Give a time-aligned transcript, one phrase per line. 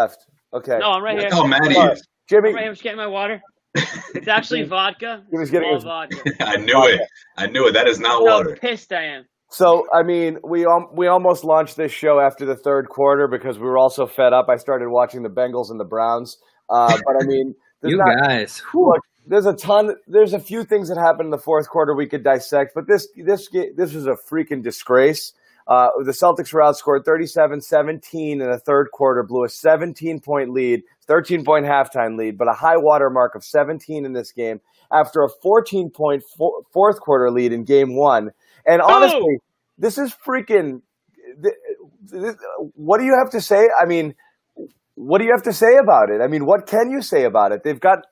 [0.00, 0.26] left.
[0.52, 0.78] Okay.
[0.78, 1.22] No, I'm right here.
[1.22, 1.96] That's how mad he All right.
[1.96, 2.06] is.
[2.28, 2.68] Jimmy, I'm right here.
[2.70, 3.40] I'm just getting my water.
[4.14, 5.22] It's actually vodka.
[5.30, 6.16] He was getting his- vodka.
[6.40, 7.00] I knew it.
[7.36, 7.72] I knew it.
[7.72, 8.56] That is not How water.
[8.60, 9.24] pissed I am.
[9.52, 13.58] So I mean, we um, we almost launched this show after the third quarter because
[13.58, 14.46] we were also fed up.
[14.48, 16.36] I started watching the Bengals and the Browns,
[16.68, 18.62] uh, but I mean, there's You not, guys.
[18.74, 19.96] look, there's a ton.
[20.06, 23.08] There's a few things that happened in the fourth quarter we could dissect, but this
[23.16, 25.32] this this was a freaking disgrace.
[25.70, 30.82] Uh, the Celtics were outscored 37-17 in the third quarter, blew a 17 point lead,
[31.06, 34.60] 13 point halftime lead, but a high water mark of 17 in this game
[34.92, 38.30] after a 14 point fo- fourth quarter lead in game one.
[38.66, 39.38] And honestly,
[39.78, 40.82] this is freaking.
[42.74, 43.68] What do you have to say?
[43.80, 44.16] I mean,
[44.96, 46.20] what do you have to say about it?
[46.20, 47.62] I mean, what can you say about it?
[47.62, 48.06] They've got.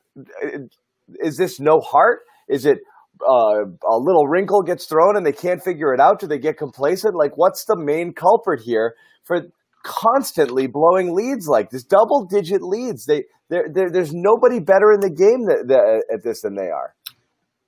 [1.20, 2.20] Is this no heart?
[2.48, 2.78] Is it
[3.22, 6.20] uh, a little wrinkle gets thrown and they can't figure it out?
[6.20, 7.14] Do they get complacent?
[7.14, 9.42] Like, what's the main culprit here for
[9.84, 11.84] constantly blowing leads like this?
[11.84, 13.06] Double digit leads.
[13.06, 16.94] They there there's nobody better in the game that, that, at this than they are.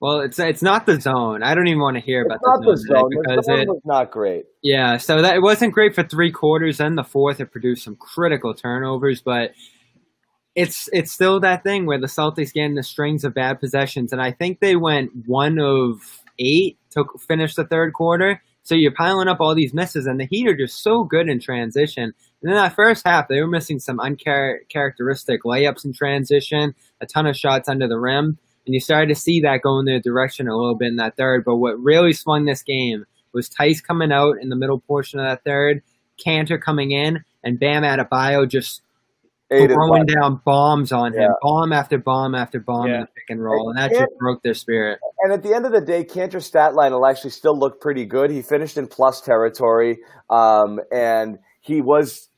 [0.00, 1.42] Well, it's it's not the zone.
[1.42, 3.10] I don't even want to hear It's about the zone, zone.
[3.10, 3.69] today The because zone it.
[3.69, 4.44] was not great.
[4.62, 6.78] Yeah, so that it wasn't great for three quarters.
[6.78, 9.50] Then the fourth, it produced some critical turnovers, but
[10.61, 14.12] it's it's still that thing where the Celtics get in the strings of bad possessions,
[14.12, 18.42] and I think they went one of eight to finish the third quarter.
[18.62, 21.41] So you're piling up all these misses, and the Heat are just so good in
[21.41, 22.12] transition.
[22.42, 27.27] And in that first half, they were missing some uncharacteristic layups in transition, a ton
[27.27, 30.47] of shots under the rim, and you started to see that go in their direction
[30.47, 31.42] a little bit in that third.
[31.42, 35.27] But what really swung this game was Theis coming out in the middle portion of
[35.27, 35.83] that third,
[36.22, 38.83] Kanter coming in, and Bam Adebayo just
[39.51, 40.15] throwing five.
[40.15, 41.29] down bombs on him, Yeah.
[41.43, 44.55] bomb after bomb after bomb in the pick and roll, and that just broke their
[44.55, 44.98] spirit.
[45.23, 48.05] And at the end of the day, Kanter's stat line will actually still look pretty
[48.06, 48.31] good.
[48.31, 49.98] He finished in plus territory,
[50.31, 52.28] um, and he was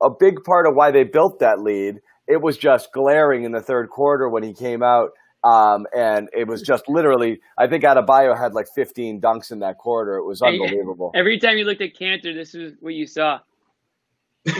[0.00, 2.00] a big part of why they built that lead.
[2.26, 5.10] It was just glaring in the third quarter when he came out,
[5.44, 7.40] um, and it was just literally.
[7.56, 10.16] I think Adebayo had like 15 dunks in that quarter.
[10.16, 11.12] It was unbelievable.
[11.14, 13.40] Every time you looked at Kanter, this is what you saw.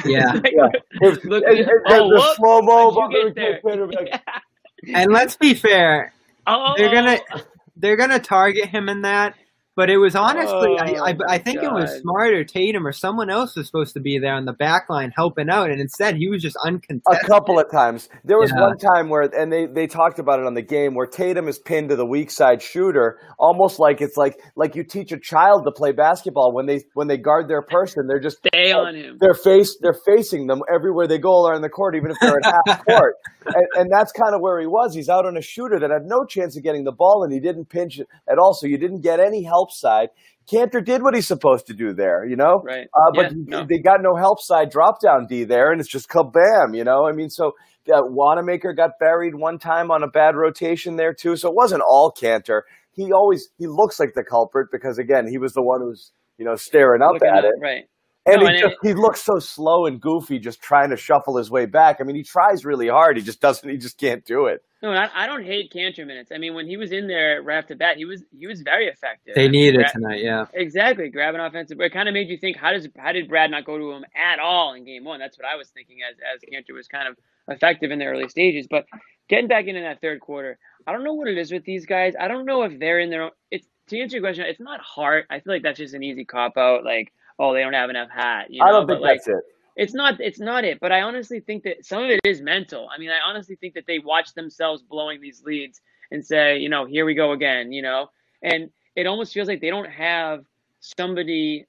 [0.04, 0.32] Yeah.
[0.42, 0.68] Like, Yeah.
[1.00, 3.08] It- Look, it- it- oh, the slow mo.
[3.10, 4.20] you get there?
[4.94, 6.12] and let's be fair,
[6.46, 7.40] Oh, oh they're gonna oh.
[7.76, 9.34] they're gonna target him in that.
[9.78, 12.90] But it was honestly, I, I, Oh, I think it was smart or Tatum or
[12.90, 16.16] someone else was supposed to be there on the back line helping out, and instead
[16.16, 17.24] he was just uncontested.
[17.24, 18.08] a couple of times.
[18.24, 18.60] There was Yeah.
[18.62, 21.60] one time where, and they, they talked about it on the game, where Tatum is
[21.60, 25.64] pinned to the weak side shooter, almost like it's like like you teach a child
[25.64, 29.16] to play basketball when they when they guard their person, they're just stay on him.
[29.20, 32.52] they're face they're facing them everywhere they go around the court, even if they're at
[32.66, 33.14] half court.
[33.46, 34.92] And, and that's kind of where he was.
[34.92, 37.38] He's out on a shooter that had no chance of getting the ball, and he
[37.38, 38.54] didn't pinch it at all.
[38.54, 40.08] So you didn't get any help side.
[40.52, 42.62] Kanter did what he's supposed to do there, you know.
[42.64, 42.86] Right.
[42.94, 43.66] Uh, but Yeah, no.
[43.68, 47.06] they got no help side drop down D there, and it's just kabam, you know.
[47.06, 47.52] I mean, so
[47.92, 51.82] uh, Wanamaker got buried one time on a bad rotation there too, so it wasn't
[51.86, 52.62] all Kanter.
[52.92, 56.44] He always he looks like the culprit because again he was the one who's you
[56.44, 57.84] know staring up Looking at it, Right.
[58.30, 61.36] And No, he and just he looks so slow and goofy, just trying to shuffle
[61.36, 61.96] his way back.
[62.00, 64.62] I mean, he tries really hard, he just doesn't, he just can't do it.
[64.82, 66.30] No, I, I don't hate Kanter minutes.
[66.32, 68.62] I mean, when he was in there right off the bat, he was he was
[68.62, 69.34] very effective.
[69.36, 70.44] I They mean, needed Brad- tonight, yeah.
[70.54, 71.80] Exactly, grabbing offensive.
[71.80, 74.04] It kind of made you think, how does how did Brad not go to him
[74.14, 75.18] at all in game one?
[75.18, 77.16] That's what I was thinking as as Kanter was kind of
[77.48, 78.68] effective in the early stages.
[78.70, 78.84] But
[79.28, 82.14] getting back into that third quarter, I don't know what it is with these guys.
[82.18, 83.30] I don't know if they're in their own.
[83.50, 85.26] It's to answer your question, it's not heart.
[85.30, 86.84] I feel like that's just an easy cop out.
[86.84, 88.50] Like, oh, they don't have enough hat.
[88.50, 88.66] You know?
[88.66, 89.44] I don't But, think like, that's it.
[89.76, 92.88] it's not it's not it but i honestly think that some of it is mental
[92.92, 96.68] i mean i honestly think that they watch themselves blowing these leads and say you
[96.68, 98.10] know here we go again you know
[98.42, 100.44] and it almost feels like they don't have
[100.80, 101.66] somebody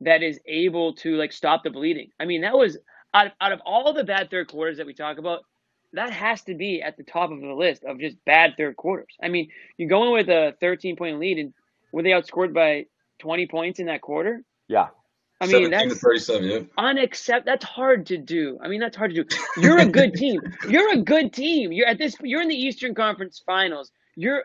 [0.00, 2.78] that is able to like stop the bleeding i mean that was
[3.14, 5.40] out of, out of all the bad third quarters that we talk about
[5.94, 9.14] that has to be at the top of the list of just bad third quarters
[9.22, 9.48] i mean
[9.78, 11.52] you go in with a 13 point lead and
[11.92, 12.84] were they outscored by
[13.18, 14.88] 20 points in that quarter Yeah,
[15.40, 16.60] i mean that's 37, yeah.
[16.78, 18.58] unaccept that's hard to do.
[18.62, 19.30] I mean that's hard to do.
[19.56, 20.40] You're a good team.
[20.68, 21.72] You're a good team.
[21.72, 23.90] You're at this you're in the eastern conference finals.
[24.16, 24.44] You're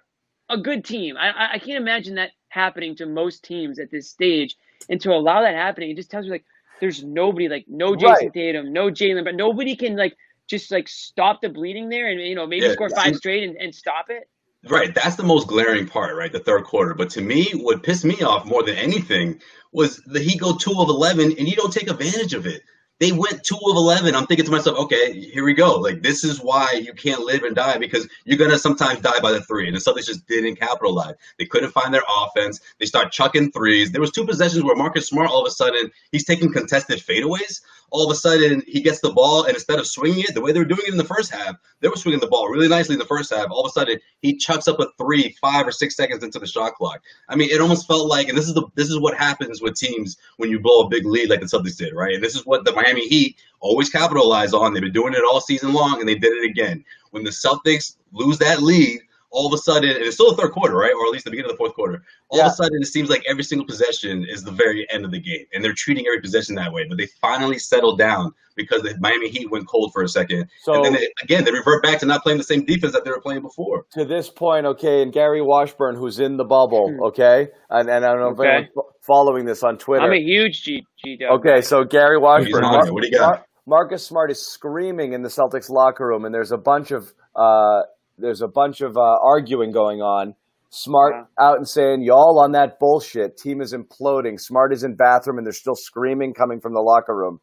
[0.50, 1.15] a good team.
[1.17, 4.56] I i, I can't imagine that happening to most teams at this stage.
[4.89, 6.45] And to allow that happening it just tells me like
[6.81, 8.33] there's nobody like no jayson Right.
[8.33, 10.15] tatum no jaylen but nobody can like
[10.50, 13.57] just like stop the bleeding there and you know maybe Yeah, score five straight and,
[13.57, 14.29] and stop it
[14.69, 16.31] Right, that's the most glaring part, right?
[16.31, 16.94] The third quarter.
[16.94, 19.42] But to me, what pissed me off more than anything
[19.74, 22.63] was the Heat go two of eleven, and you don't take advantage of it.
[22.99, 24.15] They went two of eleven.
[24.15, 25.75] I'm thinking to myself, okay, here we go.
[25.75, 29.31] Like this is why you can't live and die because you're gonna sometimes die by
[29.31, 29.67] the three.
[29.67, 31.15] And the Celtics just didn't capitalize.
[31.37, 32.61] They couldn't find their offense.
[32.79, 33.91] They start chucking threes.
[33.91, 37.61] There was two possessions where Marcus Smart all of a sudden he's taking contested fadeaways.
[37.91, 40.51] All of a sudden he gets the ball and instead of swinging it the way
[40.51, 42.93] they were doing it in the first half, they were swinging the ball really nicely
[42.93, 43.47] in the first half.
[43.51, 46.47] All of a sudden he chucks up a three, five or six seconds into the
[46.47, 47.01] shot clock.
[47.29, 49.75] I mean, it almost felt like, and this is the this is what happens with
[49.75, 52.15] teams when you blow a big lead like the Celtics did, right?
[52.15, 54.74] And this is what the Miami Heat always capitalize on.
[54.74, 56.83] They've been doing it all season long, and they did it again.
[57.12, 59.01] When the Celtics lose that lead,
[59.33, 60.94] all of a sudden, and it's still the third quarter, right?
[60.94, 62.03] Or at least the beginning of the fourth quarter.
[62.30, 62.45] All Yeah.
[62.45, 65.19] of a sudden, it seems like every single possession is the very end of the
[65.19, 66.85] game, and they're treating every possession that way.
[66.88, 70.75] But they finally settled down because the Miami Heat went cold for a second, So
[70.75, 73.09] and then they, again they revert back to not playing the same defense that they
[73.09, 73.88] were playing before.
[73.94, 78.12] to this point, okay, and Gary Washburn, who's in the bubble, okay, and, and I
[78.12, 78.47] don't know if Okay.
[78.47, 78.69] anyone's
[79.01, 80.06] following this on Twitter.
[80.06, 82.94] I'm a huge G G Okay, so Gary Washburn, on there.
[82.94, 83.27] What do you got?
[83.27, 87.12] Mar- Marcus Smart is screaming in the Celtics locker room, and there's a bunch of
[87.36, 87.81] uh,
[88.18, 90.36] there's a bunch of uh, arguing going on.
[90.69, 93.38] Smart out and saying, "Y'all on that bullshit.
[93.38, 97.15] Team is imploding." Smart is in bathroom, and there's still screaming coming from the locker
[97.15, 97.39] room.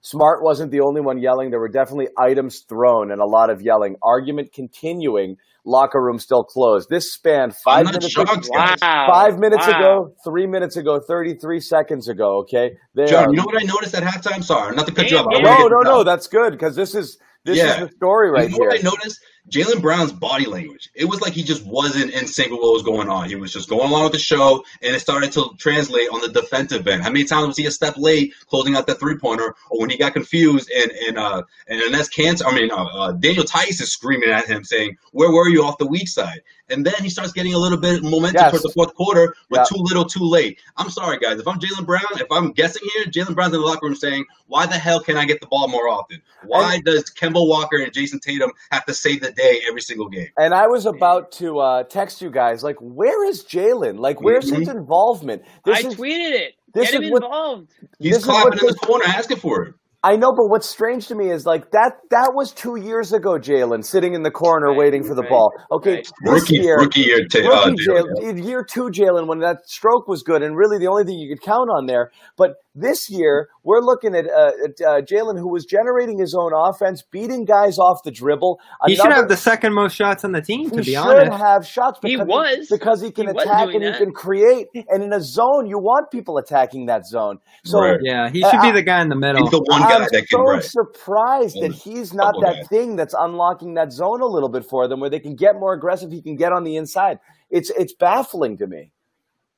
[0.00, 1.50] Smart wasn't the only one yelling.
[1.50, 3.96] There were definitely items thrown and a lot of yelling.
[4.02, 5.36] Argument continuing.
[5.64, 6.88] Locker room still closed.
[6.88, 8.08] This spanned five minutes.
[8.08, 8.66] shocked, Wow.
[8.66, 8.78] guys.
[8.80, 9.78] Five minutes Wow.
[9.78, 12.38] ago, three minutes ago, 33 seconds ago.
[12.38, 14.42] Okay, they John, are- you know what I noticed at halftime?
[14.42, 15.34] Sorry, not to cut you Damn, off.
[15.36, 16.04] I no, no, no.
[16.04, 17.82] That's good because this is this Yeah.
[17.84, 18.86] is the story right you know what here.
[18.86, 19.20] I noticed?
[19.50, 20.90] Jaylen Brown's body language.
[20.94, 23.30] It was like he just wasn't in sync with what was going on.
[23.30, 26.28] He was just going along with the show, and it started to translate on the
[26.28, 27.02] defensive end.
[27.02, 29.88] How many times was he a step late closing out that three pointer, or when
[29.88, 33.80] he got confused and and uh and that's Cancer, I mean uh, uh, Daniel Theis
[33.80, 37.08] is screaming at him saying, "Where were you off the weak side?" And then he
[37.08, 38.50] starts getting a little bit of momentum Yes.
[38.50, 39.64] towards the fourth quarter, but Yeah.
[39.76, 40.60] too little, too late.
[40.76, 41.38] I'm sorry, guys.
[41.40, 44.24] If I'm Jaylen Brown, if I'm guessing here, Jaylen Brown's in the locker room saying,
[44.46, 46.20] "Why the hell can I get the ball more often?
[46.44, 50.28] Why does Kemba Walker and Jayson Tatum have to save the day every single game?"
[50.38, 53.98] And I was about to uh, text you guys, like, where is Jaylen?
[53.98, 55.42] Like, where's his involvement?
[55.64, 56.54] This I is, tweeted it.
[56.74, 57.70] this Get him is what- involved.
[57.98, 59.74] He's This clapping what in the corner asking for it.
[60.08, 61.92] I know, but what's strange to me is like that.
[62.08, 65.28] That was two years ago, Jaylen, sitting in the corner Right, waiting for the right,
[65.28, 65.52] ball.
[65.70, 66.08] Okay, right.
[66.24, 68.04] this Rookie, year, rookie year, ta- uh, rookie Jaylen.
[68.22, 71.28] Jaylen, year two Jaylen when that stroke was good, and really the only thing you
[71.28, 72.10] could count on there.
[72.38, 76.52] But this year we're looking at, uh, at uh, Jaylen, who was generating his own
[76.54, 78.58] offense, beating guys off the dribble.
[78.86, 81.98] He should have the second most shots on the team, to he should have shots
[82.00, 82.68] Because He because was.
[82.70, 84.66] because he can He attack doing and he can create.
[84.88, 87.38] And in a zone, you want people attacking that zone.
[87.64, 87.98] So Right.
[88.02, 89.42] Yeah, he should be the guy in the middle.
[89.42, 90.62] He's the one guy I'm that can so right.
[90.62, 92.68] surprised that he's not Couple that guys.
[92.68, 95.74] thing that's unlocking that zone a little bit for them, where they can get more
[95.74, 96.10] aggressive.
[96.10, 97.18] He can get on the inside.
[97.50, 98.92] It's it's baffling to me.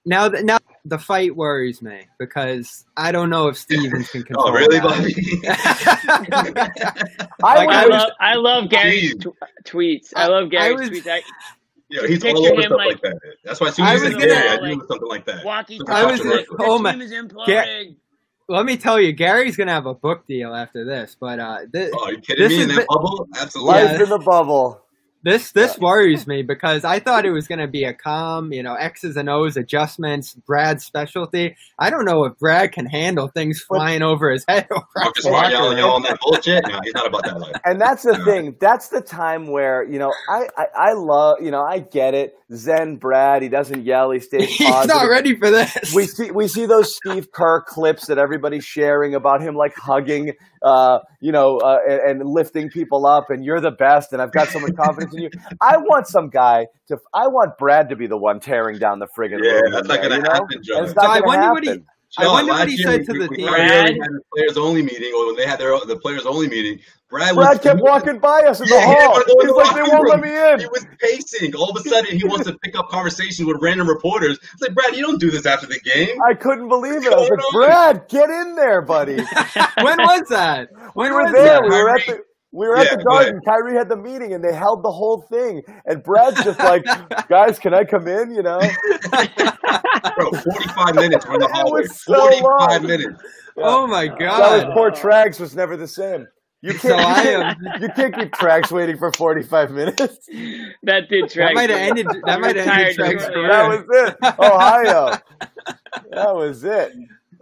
[0.06, 4.49] Now, th- now the fight worries me because I don't know if Stevens can control.
[4.49, 4.85] Oh, really, that.
[4.88, 6.70] Bobby?
[7.44, 9.23] I Like, would I was- love I love Gary's Jeez.
[9.32, 9.37] tw-
[9.69, 10.12] tweets.
[10.17, 11.11] I I- love I Gary's was- tweets.
[11.11, 11.23] I,
[11.91, 13.19] yeah, he's Picture all over stuff like, like- that.
[13.44, 15.08] That's why as soon I as was he's in gonna- there, I knew like, something
[15.08, 15.44] like that.
[15.44, 16.47] walkie I was talkie.
[16.61, 17.47] oh This my- team is imploding.
[17.47, 17.94] Ga-
[18.49, 21.17] Let me tell you, Gary's gonna have a book deal after this.
[21.20, 22.56] But uh, thi- Oh, are you kidding This me?
[22.58, 23.29] is In that the- bubble?
[23.38, 23.75] Absolutely.
[23.81, 24.02] Yeah.
[24.02, 24.82] in the bubble.
[25.22, 28.75] This this worries me because I thought it was gonna be a calm, you know,
[28.75, 31.56] X's and O's adjustments, Brad's specialty.
[31.78, 34.67] I don't know if Brad can handle things But- flying over his head.
[34.70, 36.64] over Marcus the Smart locker yelling all that bullshit.
[36.67, 37.56] No, he's not about that life.
[37.64, 38.56] And that's the thing.
[38.61, 42.34] That's the time where you know I, I I love you know I get it.
[42.52, 44.11] Zen Brad, he doesn't yell.
[44.11, 45.94] He stays He's not ready for this.
[45.94, 50.32] we see we see those Steve Kerr clips that everybody's sharing about him like hugging,
[50.62, 54.32] uh, you know, uh, and, and lifting people up, and you're the best, and I've
[54.32, 55.30] got so much confidence in you.
[55.61, 56.99] I want some guy to.
[57.14, 60.02] I want Brad to be the one tearing down the friggin' Yeah, room that's not
[60.02, 60.85] gonna happen, And John.
[60.85, 61.87] it's So I gonna wonder what he- happen.
[62.18, 63.46] I wonder what he year said we- to the we- team.
[63.46, 63.87] we Brad?
[63.87, 66.80] had the players only meeting, or when they had their the players only meeting.
[67.11, 69.12] Brad, was, Brad kept walking by us in the Yeah, he didn't hall.
[69.12, 70.57] wanna go in He's the like, they locker won't let room.
[70.57, 71.55] me He was pacing.
[71.57, 74.38] All of a sudden, he wants to pick up conversations with random reporters.
[74.52, 76.17] It's like, Brad, you don't do this after the game.
[76.29, 77.12] I couldn't believe it.
[77.12, 77.52] I was like, on?
[77.52, 79.17] Brad, get in there, buddy.
[79.83, 80.69] when was that?
[80.95, 81.61] When We were there.
[81.61, 81.62] that?
[81.62, 82.21] We were at the
[82.52, 83.35] we were at the go ahead.
[83.35, 83.40] garden.
[83.47, 85.62] Kyrie had the meeting, and they held the whole thing.
[85.87, 86.85] And Brad's just like,
[87.29, 88.59] "Guys, can I come in?" You know.
[90.17, 91.26] Bro, 45 minutes.
[91.26, 91.83] We're in the It hallway.
[91.83, 92.87] was so 45 long.
[92.87, 93.23] minutes.
[93.57, 94.73] Oh my That was god!
[94.75, 96.26] poor Trags was never the same.
[96.62, 97.00] You can't.
[97.00, 97.57] I you, am.
[97.64, 100.29] can't you can't keep tracks waiting for forty five minutes.
[100.83, 102.07] That did That might have ended.
[102.26, 103.26] That might have ended Retired Treg's.
[103.26, 104.17] That was it.
[104.38, 105.19] Ohio.
[106.11, 106.93] That was it.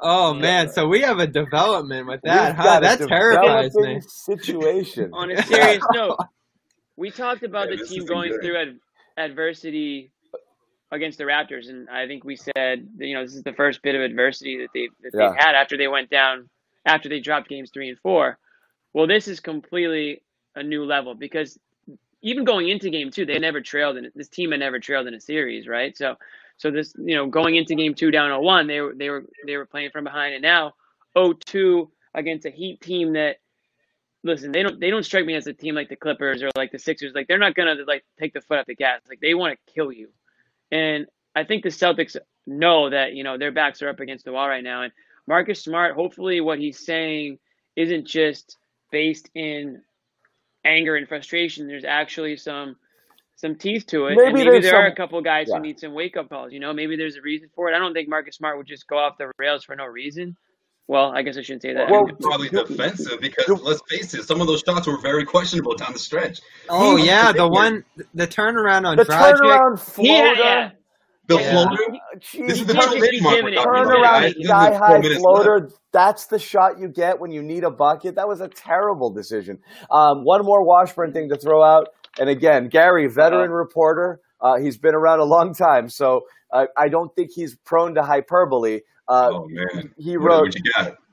[0.00, 0.70] Oh man!
[0.70, 2.62] So we have a development with that, We've huh?
[2.80, 4.00] got a That terrifies me.
[4.06, 5.10] Situation.
[5.12, 6.16] On a serious note,
[6.96, 8.42] we talked about Yeah, the team going good.
[8.42, 8.78] through ad-
[9.16, 10.12] adversity
[10.92, 13.82] against the Raptors, and I think we said that, you know this is the first
[13.82, 15.30] bit of adversity that they that Yeah.
[15.30, 16.48] they've had after they went down
[16.86, 18.38] after they dropped games three and four.
[18.92, 20.22] Well, this is completely
[20.54, 21.58] a new level because
[22.22, 25.14] even going into game two, they never trailed in this team had never trailed in
[25.14, 25.96] a series, right?
[25.96, 26.16] So,
[26.56, 29.56] so this you know going into game two down 0-1, they were they were they
[29.56, 30.74] were playing from behind, and now
[31.16, 33.36] 0-2 against a Heat team that
[34.24, 36.72] listen they don't they don't strike me as a team like the Clippers or like
[36.72, 37.12] the Sixers.
[37.14, 39.02] Like they're not gonna like take the foot off the gas.
[39.08, 40.08] Like they want to kill you,
[40.72, 42.16] and I think the Celtics
[42.46, 44.92] know that you know their backs are up against the wall right now, and
[45.28, 45.94] Marcus Smart.
[45.94, 47.38] Hopefully, what he's saying
[47.76, 48.56] isn't just
[48.90, 49.82] based in
[50.64, 51.66] anger and frustration.
[51.66, 52.76] There's actually some
[53.36, 54.16] some teeth to it.
[54.16, 55.56] Maybe, and maybe there some, are a couple guys yeah.
[55.56, 56.52] who need some wake up calls.
[56.52, 57.74] You know, maybe there's a reason for it.
[57.74, 60.36] I don't think Marcus Smart would just go off the rails for no reason.
[60.88, 61.90] Well, I guess I shouldn't say that.
[61.90, 65.92] Well, probably defensive because let's face it, some of those shots were very questionable down
[65.92, 66.40] the stretch.
[66.68, 69.34] Oh yeah, the one, the turnaround on the Dragic.
[69.34, 70.10] turnaround floater.
[70.10, 70.70] Yeah, yeah.
[71.28, 71.50] The yeah.
[71.50, 71.76] floater.
[72.16, 75.60] Jeez, this is the turnaround sky high floater.
[75.60, 75.74] Left.
[75.92, 78.14] That's the shot you get when you need a bucket.
[78.14, 79.58] That was a terrible decision.
[79.90, 84.20] Um, one more Washburn thing to throw out, and again, Gary, veteran reporter.
[84.40, 88.02] Uh, he's been around a long time, so uh, I don't think he's prone to
[88.02, 88.80] hyperbole.
[89.06, 90.54] Uh, oh man, he wrote.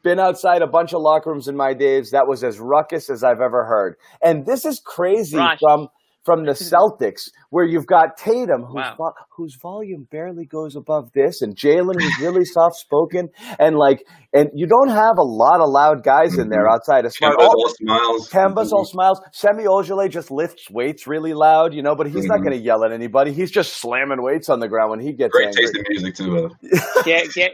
[0.01, 2.12] Been outside a bunch of locker rooms in my days.
[2.12, 3.95] That was as ruckus as I've ever heard.
[4.24, 5.88] And this is crazy from
[6.25, 8.96] from the Celtics, where you've got Tatum, whose, wow.
[8.98, 13.29] vo- whose volume barely goes above this, and Jaylen, who's really soft spoken,
[13.60, 14.03] and like,
[14.34, 16.74] and you don't have a lot of loud guys in there mm-hmm.
[16.74, 17.38] outside of Smart.
[17.38, 18.29] Kemba's all smiles.
[18.29, 19.22] Kemba's all smiles.
[19.32, 22.27] Semi Ojeleye just lifts weights really loud, you know, but he's mm-hmm.
[22.27, 23.32] not going to yell at anybody.
[23.32, 25.65] He's just slamming weights on the ground when he gets great angry.
[25.65, 26.50] taste in music too.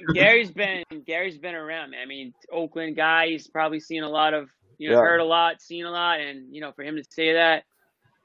[0.13, 1.93] Gary's been Gary's been around.
[2.01, 3.27] I mean, Oakland guy.
[3.27, 5.01] He's probably seen a lot of you know, yeah.
[5.01, 7.63] heard a lot, seen a lot, and you know, for him to say that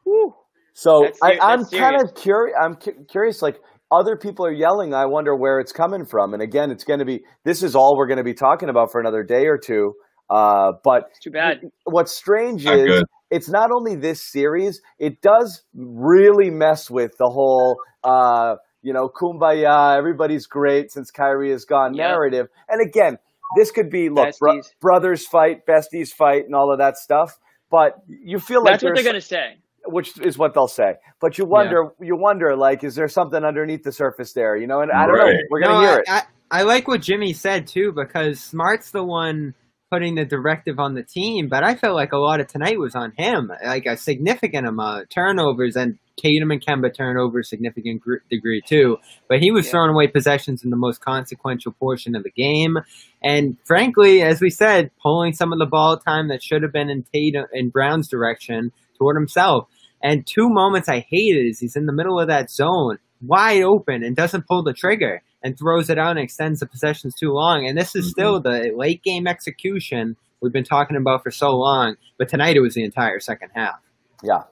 [0.07, 0.35] Whew.
[0.73, 2.55] So I, am kind of curious.
[2.63, 3.57] I'm cu- curious, like
[3.91, 4.95] other people are yelling.
[4.95, 6.33] I wonder where it's coming from.
[6.33, 7.25] And again, it's going to be.
[7.45, 9.95] This is all we're going to be talking about for another day or two.
[10.31, 11.61] Uh, but it's too bad.
[11.85, 13.05] What's strange not is good.
[13.31, 14.81] it's not only this series.
[14.99, 17.77] It does really mess with the whole.
[18.05, 22.11] Uh, you know, kumbaya, everybody's great since Kyrie is gone yep.
[22.11, 22.47] narrative.
[22.69, 23.19] And again,
[23.57, 27.37] this could be look, bro- brothers fight, besties fight, and all of that stuff.
[27.69, 30.95] But you feel like that's what they're going to say which is what they'll say.
[31.21, 32.07] But you wonder, yeah.
[32.07, 34.57] you wonder, like, is there something underneath the surface there?
[34.57, 35.33] You know, and I don't right.
[35.33, 35.41] know.
[35.51, 36.25] We're gonna no, hear I, it.
[36.51, 39.55] I, I like what Jimmy said too, because Smart's the one
[39.91, 42.95] putting the directive on the team, but I felt like a lot of tonight was
[42.95, 48.17] on him, like a significant amount of turnovers and Tatum and Kemba turnovers, significant gr-
[48.29, 48.99] degree too.
[49.29, 49.73] But he was yeah.
[49.73, 52.79] throwing away possessions in the most consequential portion of the game,
[53.23, 56.91] and frankly, as we said, pulling some of the ball time that should have been
[56.91, 59.69] in Tatum in Brown's direction toward himself.
[60.03, 64.03] And two moments I hated is he's in the middle of that zone, wide open,
[64.03, 67.67] and doesn't pull the trigger and throws it out and extends the possessions too long.
[67.67, 68.11] And this is mm-hmm.
[68.11, 71.97] still the late game execution we've been talking about for so long.
[72.19, 73.81] But tonight it was the entire second half.
[74.23, 74.43] Yeah.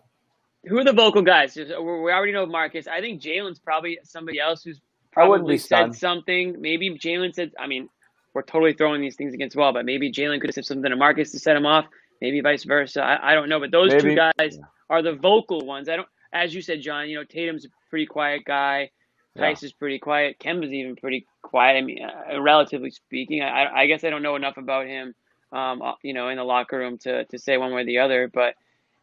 [0.67, 1.57] Who are the vocal guys?
[1.57, 2.87] We already know Marcus.
[2.87, 4.81] I think Jaylen's probably somebody else who's
[5.13, 6.57] probably said something.
[6.59, 7.91] Maybe Jaylen said, I mean,
[8.33, 10.91] we're totally throwing these things against the wall, but maybe Jaylen could have said something
[10.91, 11.85] to Marcus to set him off.
[12.23, 13.03] Maybe vice versa.
[13.03, 13.61] I, I don't know.
[13.61, 14.11] But those maybe.
[14.11, 15.89] two guys, yeah are the vocal ones.
[15.89, 17.09] I don't, as you said, John.
[17.09, 18.91] You know, Tatum's a pretty quiet guy.
[19.37, 19.67] Theis yeah.
[19.67, 20.39] is pretty quiet.
[20.39, 21.77] Kemba's even pretty quiet.
[21.77, 25.15] I mean, uh, relatively speaking, I, I guess I don't know enough about him,
[25.53, 27.99] um, uh, you know, in the locker room to, to say one way or the
[27.99, 28.31] other.
[28.33, 28.55] But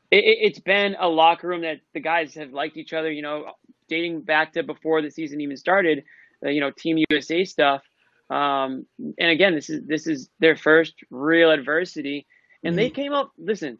[0.09, 3.11] it, it's been a locker room that the guys have liked each other.
[3.11, 3.51] You know,
[3.89, 6.03] dating back to before the season even started.
[6.45, 7.83] Uh, you know, Team USA stuff.
[8.29, 12.25] Um, and again, this is this is their first real adversity,
[12.63, 12.77] and mm-hmm.
[12.77, 13.33] they came up.
[13.37, 13.77] Listen,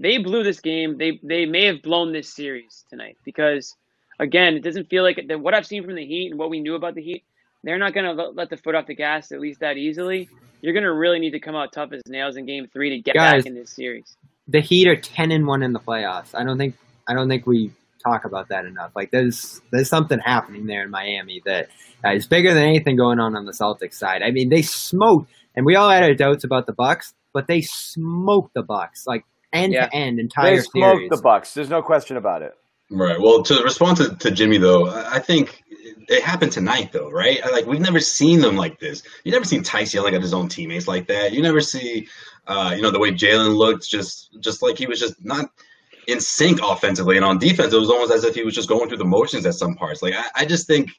[0.00, 0.96] they blew this game.
[0.98, 3.76] They they may have blown this series tonight because
[4.18, 6.74] again, it doesn't feel like what I've seen from the Heat and what we knew
[6.74, 7.24] about the Heat.
[7.62, 10.30] They're not going to let the foot off the gas at least that easily.
[10.62, 12.98] You're going to really need to come out tough as nails in Game Three to
[12.98, 14.16] get Guys, back in this series.
[14.48, 16.34] The Heat are ten and one in the playoffs.
[16.34, 16.74] I don't think
[17.06, 17.70] I don't think we
[18.02, 18.92] talk about that enough.
[18.96, 21.68] Like there's there's something happening there in Miami that
[22.02, 24.22] uh, is bigger than anything going on on the Celtics side.
[24.22, 27.60] I mean, they smoked, and we all had our doubts about the Bucks, but they
[27.60, 29.06] smoked the Bucks.
[29.06, 29.86] Like end yeah.
[29.86, 31.10] to end entire they smoked series.
[31.10, 31.54] the Bucks.
[31.54, 32.52] There's no question about it.
[32.90, 33.20] Right.
[33.20, 35.62] Well, to respond to, to Jimmy though, I think
[36.08, 37.40] it happened tonight though, right?
[37.52, 39.02] Like we've never seen them like this.
[39.24, 41.32] You never seen Theis yelling at his own teammates like that.
[41.32, 42.08] You never see,
[42.48, 45.50] uh, you know, the way Jaylen looked, just just like he was just not
[46.08, 48.88] in sync offensively, and on defense, it was almost as if he was just going
[48.88, 50.02] through the motions at some parts.
[50.02, 50.90] Like I, I just think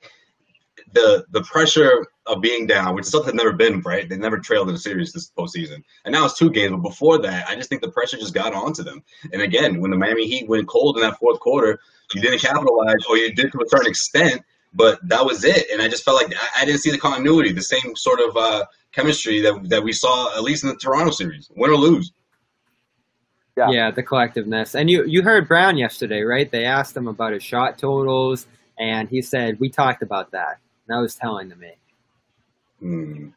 [0.94, 4.08] the the pressure of being down, which is something that's never been right.
[4.08, 6.72] They never trailed in a series this postseason, and now it's two games.
[6.72, 9.04] But before that, I just think the pressure just got onto them.
[9.34, 11.80] And again, when the Miami Heat went cold in that fourth quarter,
[12.14, 14.44] you didn't capitalize, or you did to a certain extent,
[14.74, 15.70] but that was it.
[15.72, 18.38] And I just felt like I, I didn't see the continuity, the same sort of
[18.38, 22.12] uh, chemistry that that we saw at least in the Toronto series, win or lose.
[23.58, 23.70] Yeah.
[23.70, 24.76] Yeah, the collectiveness.
[24.76, 26.50] And you you heard Brown yesterday, right?
[26.50, 28.48] They asked him about his shot totals,
[28.80, 30.60] and he said we talked about that.
[30.88, 31.74] And that was telling to me.
[32.80, 33.30] Hmm.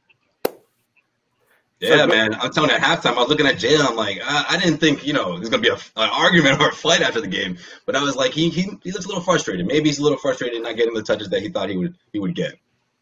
[1.80, 2.34] Yeah, man.
[2.34, 3.86] I'm telling you, at halftime, I was looking at Jaylen.
[3.86, 6.68] I'm like, I, I didn't think, you know, there's gonna be a, an argument or
[6.68, 7.58] a fight after the game.
[7.84, 9.66] But I was like, he, he he looks a little frustrated.
[9.66, 12.18] Maybe he's a little frustrated not getting the touches that he thought he would he
[12.18, 12.54] would get.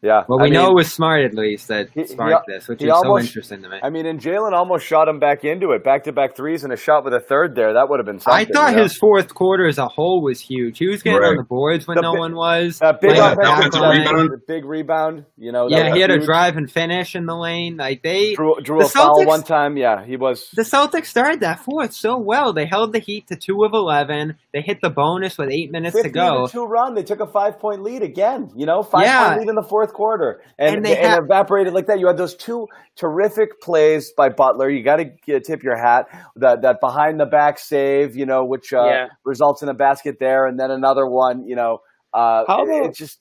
[0.03, 0.23] Yeah.
[0.27, 2.67] Well, I we know it was smart at least that He- he sparked al- this,
[2.67, 3.79] which he is so interesting to me.
[3.81, 6.73] I mean, and Jaylen almost shot him back into it, back to back threes and
[6.73, 7.71] a shot with a third there.
[7.73, 8.33] That would have been something.
[8.41, 8.83] I thought you know?
[8.83, 10.77] his fourth quarter as a whole was huge.
[10.77, 11.29] He was getting Right.
[11.29, 12.79] on the boards when The no bi- one was.
[12.79, 15.25] that big playing Yeah, offensive offensive rebound, big rebound.
[15.37, 17.77] You know, Yeah, he had a drive and finish in the lane.
[17.77, 19.77] Like they, Drew, drew The a foul one time.
[19.77, 20.49] Yeah, he was.
[20.53, 22.51] the Celtics started that fourth so well.
[22.51, 24.35] They held the Heat to two of eleven.
[24.53, 26.47] They hit the bonus with eight minutes to go.
[26.47, 26.93] two run.
[26.93, 28.49] They took a five point lead again.
[28.53, 29.27] You know, five Yeah.
[29.29, 31.99] point lead in the fourth quarter, and And they and, ha- evaporated like that.
[31.99, 34.69] You had those two terrific plays by Butler.
[34.69, 36.07] You got to tip your hat.
[36.35, 39.07] That that behind the back save, you know, which uh, Yeah.
[39.25, 41.45] results in a basket there, and then another one.
[41.47, 41.79] You know,
[42.13, 43.19] uh, How about- it just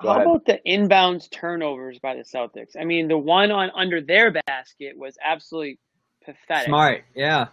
[0.00, 0.22] How ahead.
[0.26, 2.76] about the inbounds turnovers by the Celtics?
[2.80, 5.78] I mean, the one on under their basket was absolutely
[6.24, 6.66] pathetic.
[6.66, 7.46] Smart, yeah.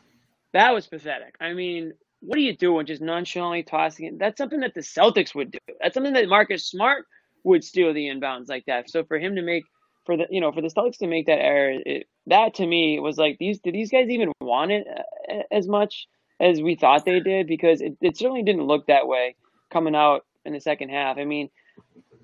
[0.54, 1.36] That was pathetic.
[1.42, 2.86] I mean, what are you doing?
[2.86, 4.20] Just nonchalantly tossing it?
[4.20, 5.60] That's something that the Celtics would do.
[5.82, 7.06] That's something that Marcus Smart
[7.46, 8.90] would steal the inbounds like that.
[8.90, 9.64] So for him to make
[10.06, 13.00] for the you know for the Celtics to make that error, it, that to me
[13.00, 16.08] was like these did these guys even want it uh, as much
[16.40, 17.48] as we thought they did?
[17.48, 19.36] Because it, it certainly didn't look that way
[19.72, 21.18] coming out in the second half.
[21.18, 21.50] I mean,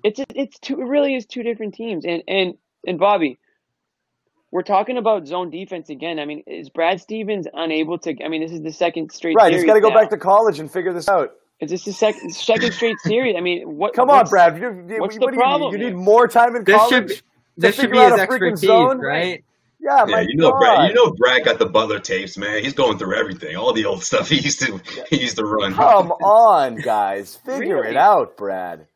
[0.04, 2.04] it's it's two it really is two different teams.
[2.04, 2.54] And and
[2.86, 3.38] and Bobby,
[4.50, 6.18] we're talking about zone defense again.
[6.18, 8.24] I mean, is Brad Stevens unable to?
[8.24, 9.36] I mean, this is the second straight.
[9.36, 9.52] right.
[9.52, 10.00] he's got to go now.
[10.00, 11.32] back to college and figure this out.
[11.62, 13.36] Is this the second second straight series?
[13.38, 13.94] I mean, what?
[13.94, 14.58] Come on, Brad.
[14.58, 15.44] You, you, what's what the do you need?
[15.44, 16.88] problem You need more time in This college.
[16.88, 17.22] should be,
[17.58, 19.00] this should be out his a freaking expertise, zone?
[19.00, 19.44] right?
[19.80, 20.58] yeah, Yeah, my you know, God.
[20.58, 20.82] Brad.
[20.82, 22.62] You know, Brad got the Butler tapes, man.
[22.64, 25.74] He's going through everything, all the old stuff he used to he used to run.
[25.74, 27.36] Come on, guys.
[27.36, 27.86] Figure Really?
[27.86, 28.86] it out, Brad.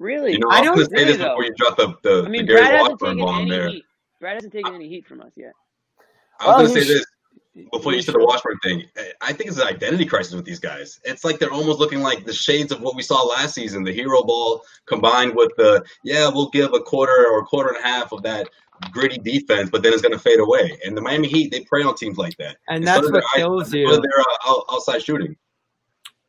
[0.00, 0.34] Really?
[0.34, 1.24] You know, I I'm don't gonna say this though.
[1.24, 3.48] before you drop the the, I mean, the Gary Brad hasn't Washburn taken bomb any
[3.48, 3.66] there.
[3.66, 3.86] heat.
[4.20, 5.54] Brad hasn't taken any heat from us yet.
[6.40, 7.06] I was Well, gonna say this
[7.72, 8.84] before you said the Washburn thing.
[9.20, 11.00] I think it's an identity crisis with these guys.
[11.04, 13.92] It's like they're almost looking like the shades of what we saw last season, the
[13.92, 17.82] hero ball combined with the yeah, we'll give a quarter or a quarter and a
[17.86, 18.48] half of that
[18.90, 20.78] gritty defense, but then it's gonna fade away.
[20.84, 22.56] And the Miami Heat, they prey on teams like that.
[22.68, 23.88] And so that's what kills you.
[23.88, 25.36] Their uh, outside shooting.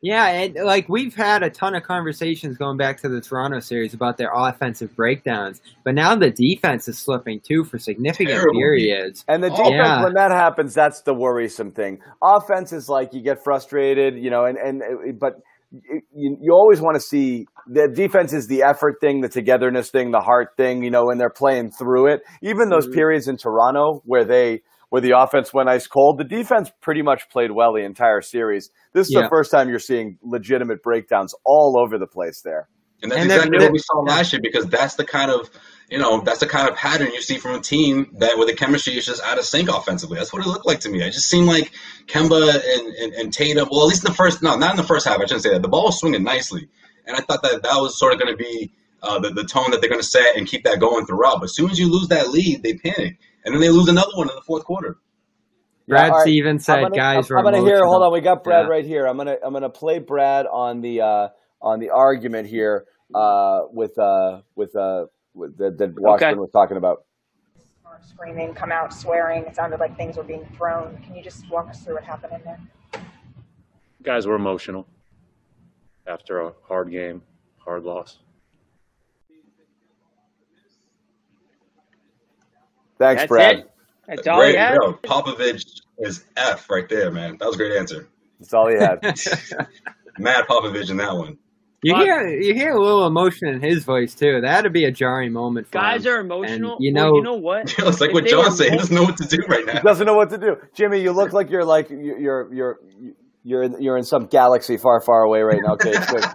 [0.06, 3.96] Yeah, and like we've had a ton of conversations going back to the Toronto series
[3.96, 8.54] about their offensive breakdowns, but now the defense is slipping too for significant Terrible.
[8.60, 9.26] periods.
[9.28, 10.04] And the Oh, defense, yeah.
[10.04, 12.02] when that happens, that's the worrisome thing.
[12.22, 15.38] Offense is like you get frustrated, you know, and and but
[15.72, 20.12] you, you always want to see the defense is the effort thing, the togetherness thing,
[20.12, 22.22] the heart thing, you know, when they're playing through it.
[22.44, 22.94] Even those Mhm.
[22.94, 24.62] periods in Toronto where they
[24.95, 28.69] where the offense went ice cold, the defense pretty much played well the entire series.
[28.93, 29.23] This is Yeah.
[29.23, 32.69] the first time you're seeing legitimate breakdowns all over the place there.
[33.03, 35.49] And that's And exactly then- what we saw last year because that's the kind of
[35.89, 38.53] you know that's the kind of pattern you see from a team that where the
[38.53, 40.17] chemistry is just out of sync offensively.
[40.17, 41.01] That's what it looked like to me.
[41.03, 41.73] It just seemed like
[42.08, 43.67] Kemba and, and, and Tatum.
[43.69, 45.17] Well, at least in the first no, not in the first half.
[45.17, 45.62] I shouldn't say that.
[45.62, 46.69] The ball was swinging nicely,
[47.05, 48.71] and I thought that that was sort of going to be
[49.03, 51.36] uh, the the tone that they're going to set and keep that going throughout.
[51.41, 54.12] But as soon as you lose that lead, they panic, and then they lose another
[54.15, 54.97] one in the fourth quarter.
[55.88, 56.21] Brad Yeah, all right.
[56.23, 57.86] Stevens said I'm gonna, guys I'm, I'm gonna hear.
[57.86, 58.69] Hold on, we got Brad Yeah.
[58.69, 59.05] right here.
[59.08, 61.29] I'm gonna I'm gonna play Brad on the uh,
[61.62, 66.39] on the argument here uh, with uh, with uh, with that, that Washburn Okay.
[66.39, 67.05] was talking about.
[68.01, 69.45] Screaming, come out swearing.
[69.45, 70.97] It sounded like things were being thrown.
[70.97, 72.60] Can you just walk us through what happened in there?
[74.03, 74.88] guys were emotional
[76.05, 77.21] after a hard game,
[77.58, 78.19] hard loss.
[82.97, 83.55] Thanks, That's Brad.
[83.60, 83.71] it.
[84.08, 84.75] That's all Great, had.
[84.75, 87.38] yo, Popovich is F right there, man.
[87.39, 88.08] That was a great answer.
[88.39, 88.99] That's all he had.
[90.19, 91.38] Mad Popovich in that one.
[91.81, 94.41] You hear you hear a little emotion in his voice too.
[94.41, 96.13] That'd be a jarring moment for Guys him.
[96.13, 96.77] are emotional.
[96.79, 97.73] you Well, know- you know what?
[97.77, 98.71] it's like If what John said.
[98.71, 99.71] He doesn't know what to do right now.
[99.73, 99.84] he now.
[99.84, 100.55] doesn't know what to do.
[100.73, 102.79] Jimmy, you look like you're like you're you're you're
[103.43, 105.73] you're in, you're in some galaxy far, far away right now.
[105.73, 106.25] Okay, it's good.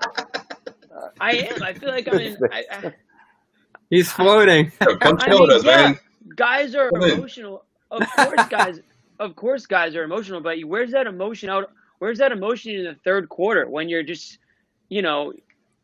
[1.21, 1.63] I am.
[1.63, 2.37] I feel like I'm in.
[2.53, 2.93] I, I,
[3.91, 4.71] He's floating.
[4.81, 5.99] Yo, come I chill with mean, us, yeah, man.
[6.37, 7.11] Guys are Come in.
[7.19, 7.65] emotional.
[7.91, 8.81] Of course, guys.
[9.19, 10.41] Of course, guys are emotional.
[10.41, 11.71] But where's that emotion out?
[11.99, 14.39] Where's that emotion in the third quarter when you're just,
[14.89, 15.33] you know,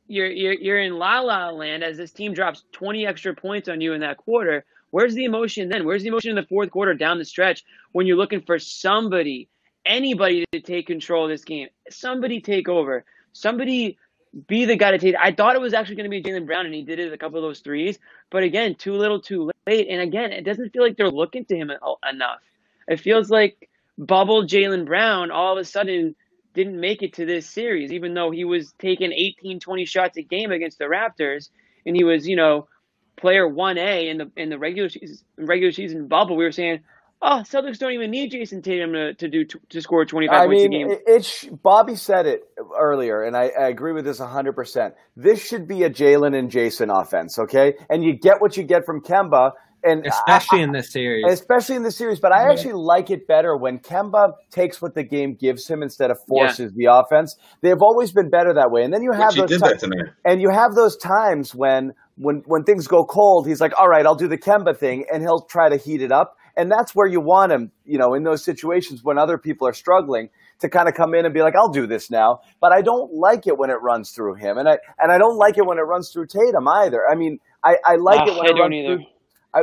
[0.08, 3.80] you're you're you're in la la land as this team drops 20 extra points on
[3.80, 4.64] you in that quarter.
[4.90, 5.84] Where's the emotion then?
[5.84, 9.48] Where's the emotion in the fourth quarter down the stretch when you're looking for somebody,
[9.84, 11.68] anybody to take control of this game?
[11.90, 13.04] Somebody take over.
[13.32, 13.98] Somebody
[14.46, 15.16] be the guy to take.
[15.20, 17.18] I thought it was actually going to be Jaylen Brown, and he did it a
[17.18, 17.98] couple of those threes.
[18.30, 19.55] But again, too little, too late.
[19.66, 19.88] Late.
[19.90, 22.40] And again, it doesn't feel like they're looking to him enough.
[22.88, 26.14] It feels like bubble Jaylen Brown all of a sudden
[26.54, 30.22] didn't make it to this series, even though he was taking 18, 20 shots a
[30.22, 31.50] game against the Raptors,
[31.84, 32.68] and he was, you know,
[33.16, 36.36] player 1A in the in the regular season, regular season bubble.
[36.36, 36.80] We were saying,
[37.22, 40.60] oh, Celtics don't even need Jayson Tatum to, to do to score 25 I points
[40.60, 40.90] mean, a game.
[40.90, 42.42] it, it's Bobby said it
[42.78, 44.92] earlier, and I, I agree with this 100%.
[45.16, 47.74] This should be a Jaylen and Jayson offense, okay?
[47.88, 49.52] And you get what you get from Kemba.
[49.84, 53.28] And especially I, in this series, especially in this series, but I actually like it
[53.28, 56.88] better when Kemba takes what the game gives him instead of forces yeah.
[56.88, 57.36] the offense.
[57.60, 59.84] They've always been better that way, and then you have Which those times,
[60.24, 64.04] and you have those times when when when things go cold, he's like, "All right,
[64.04, 67.06] I'll do the Kemba thing," and he'll try to heat it up and that's where
[67.06, 70.88] you want him, you know, in those situations when other people are struggling to kind
[70.88, 72.40] of come in and be like, I'll do this now.
[72.60, 74.56] But I don't like it when it runs through him.
[74.56, 77.02] And I, and I don't like it when it runs through Tatum either.
[77.10, 78.96] I mean, I, I like it when I it runs either.
[78.96, 79.06] through.
[79.54, 79.60] I,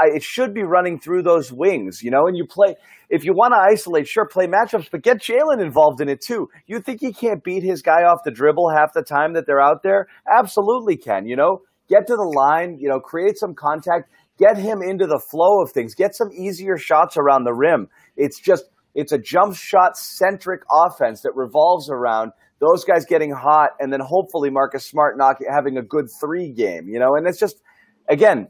[0.00, 2.76] I, it should be running through those wings, you know, and you play,
[3.08, 6.48] if you want to isolate, sure, play matchups, but get Jaylen involved in it too.
[6.66, 9.60] You think he can't beat his guy off the dribble half the time that they're
[9.60, 10.06] out there?
[10.32, 14.82] Absolutely can, you know, get to the line, you know, create some contact get him
[14.82, 17.88] into the flow of things, get some easier shots around the rim.
[18.16, 18.64] It's just,
[18.94, 24.00] it's a jump shot centric offense that revolves around those guys getting hot and then
[24.00, 27.60] hopefully Marcus Smart not having a good three game, you know, and it's just,
[28.08, 28.48] again,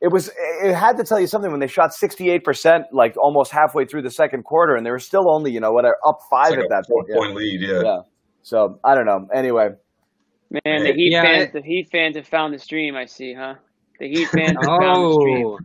[0.00, 0.30] it was,
[0.64, 4.10] it had to tell you something when they shot 68%, like almost halfway through the
[4.10, 6.84] second quarter, and they were still only, you know, what, up five like at that
[6.88, 7.14] four point.
[7.14, 7.82] point lead, yeah.
[7.84, 7.98] yeah.
[8.42, 9.28] So I don't know.
[9.32, 9.68] Anyway,
[10.50, 12.96] man, the Heat Yeah, fans, it- the Heat fans have found the stream.
[12.96, 13.54] I see, huh?
[13.98, 15.46] The Heat fans have found the stream.
[15.46, 15.58] oh,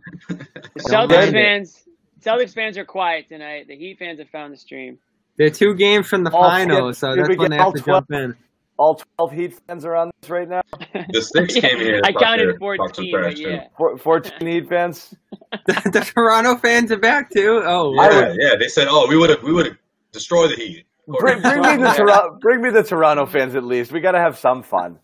[0.74, 1.32] The Celtics mind it.
[1.32, 1.84] fans,
[2.24, 3.66] Celtics fans are quiet tonight.
[3.68, 4.98] The Heat fans have found the stream.
[5.36, 7.80] they're two games from the All- finals, so did we that's when they have to
[7.82, 8.08] 12?
[8.08, 8.36] jump in.
[8.76, 10.60] all 12 Heat fans are on this right now.
[11.10, 12.00] The six Yeah, came here.
[12.04, 13.64] I counted their- talked some 14, but yeah.
[13.76, 15.14] Four- 14 Heat fans.
[15.66, 17.62] the, the Toronto fans are back too.
[17.64, 18.54] Oh, Yeah, would- yeah.
[18.58, 19.76] They said, "Oh, we would have, we would have
[20.12, 23.90] destroyed the Heat." Bring, bring me the Toronto, bring me the Toronto fans at least.
[23.92, 24.98] We got to have some fun.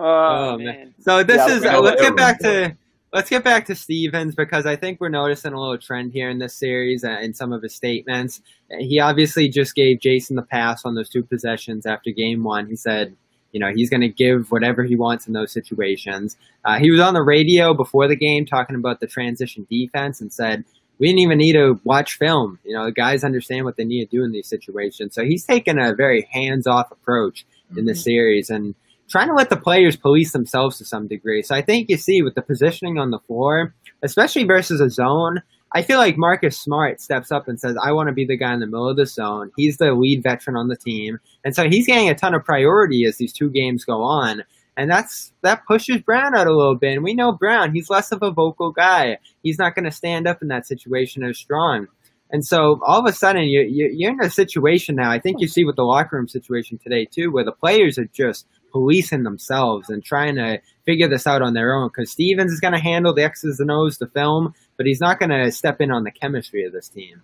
[0.00, 0.64] Oh, Oh, man.
[0.66, 0.94] man.
[1.00, 2.76] So this Yeah, is uh, let's get back to
[3.12, 6.38] let's get back to Stevens because I think we're noticing a little trend here in
[6.38, 8.40] this series uh, in some of his statements.
[8.78, 12.66] He obviously just gave Jayson the pass on those two possessions after game one.
[12.66, 13.14] He said,
[13.52, 16.36] you know, he's going to give whatever he wants in those situations.
[16.64, 20.32] Uh, he was on the radio before the game talking about the transition defense and
[20.32, 20.64] said,
[20.98, 22.58] we didn't even need to watch film.
[22.64, 25.14] You know, the guys understand what they need to do in these situations.
[25.14, 27.44] So he's taken a very hands off approach
[27.76, 28.74] in this series and
[29.10, 31.42] trying to let the players police themselves to some degree.
[31.42, 35.42] So I think you see with the positioning on the floor, especially versus a zone,
[35.72, 38.52] I feel like Marcus Smart steps up and says, I want to be the guy
[38.54, 39.50] in the middle of the zone.
[39.56, 41.18] He's the lead veteran on the team.
[41.44, 44.42] And so he's getting a ton of priority as these two games go on.
[44.76, 46.94] And that's that pushes Brown out a little bit.
[46.94, 49.18] And we know Brown, he's less of a vocal guy.
[49.42, 51.86] He's not going to stand up in that situation as strong.
[52.32, 55.10] And so all of a sudden, you, you, you're in a situation now.
[55.10, 58.06] I think you see with the locker room situation today too, where the players are
[58.06, 61.88] just policing themselves and trying to figure this out on their own.
[61.88, 65.18] Because Stevens is going to handle the X's and O's, the film, but he's not
[65.18, 67.22] going to step in on the chemistry of this team.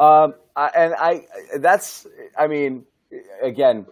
[0.00, 1.26] Um, and I,
[1.58, 2.84] that's, I mean,
[3.42, 3.86] again,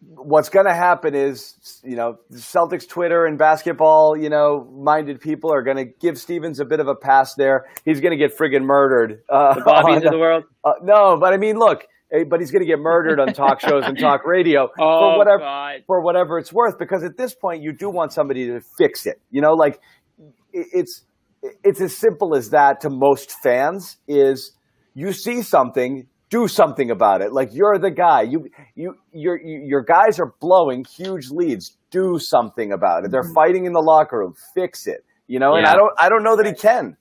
[0.00, 5.52] what's going to happen is, you know, Celtics Twitter and basketball, you know, minded people
[5.52, 7.66] are going to give Stevens a bit of a pass there.
[7.84, 9.22] He's going to get friggin' murdered.
[9.28, 10.44] Uh, The Bobbies of the world.
[10.64, 13.60] uh, no, but I mean, look, eh, but he's going to get murdered on talk
[13.60, 15.74] shows and talk radio Oh, for whatever God.
[15.86, 16.78] for whatever it's worth.
[16.78, 19.20] Because at this point, you do want somebody to fix it.
[19.30, 19.80] You know, like
[20.52, 21.04] it's
[21.62, 23.96] it's as simple as that to most fans.
[24.06, 24.52] Is
[24.94, 27.32] you see something, do something about it.
[27.32, 28.22] Like you're the guy.
[28.22, 31.76] You you your your guys are blowing huge leads.
[31.90, 33.10] Do something about it.
[33.10, 33.34] They're mm-hmm.
[33.34, 34.34] fighting in the locker room.
[34.54, 35.04] Fix it.
[35.26, 36.96] You know, and I don't I don't know that he can.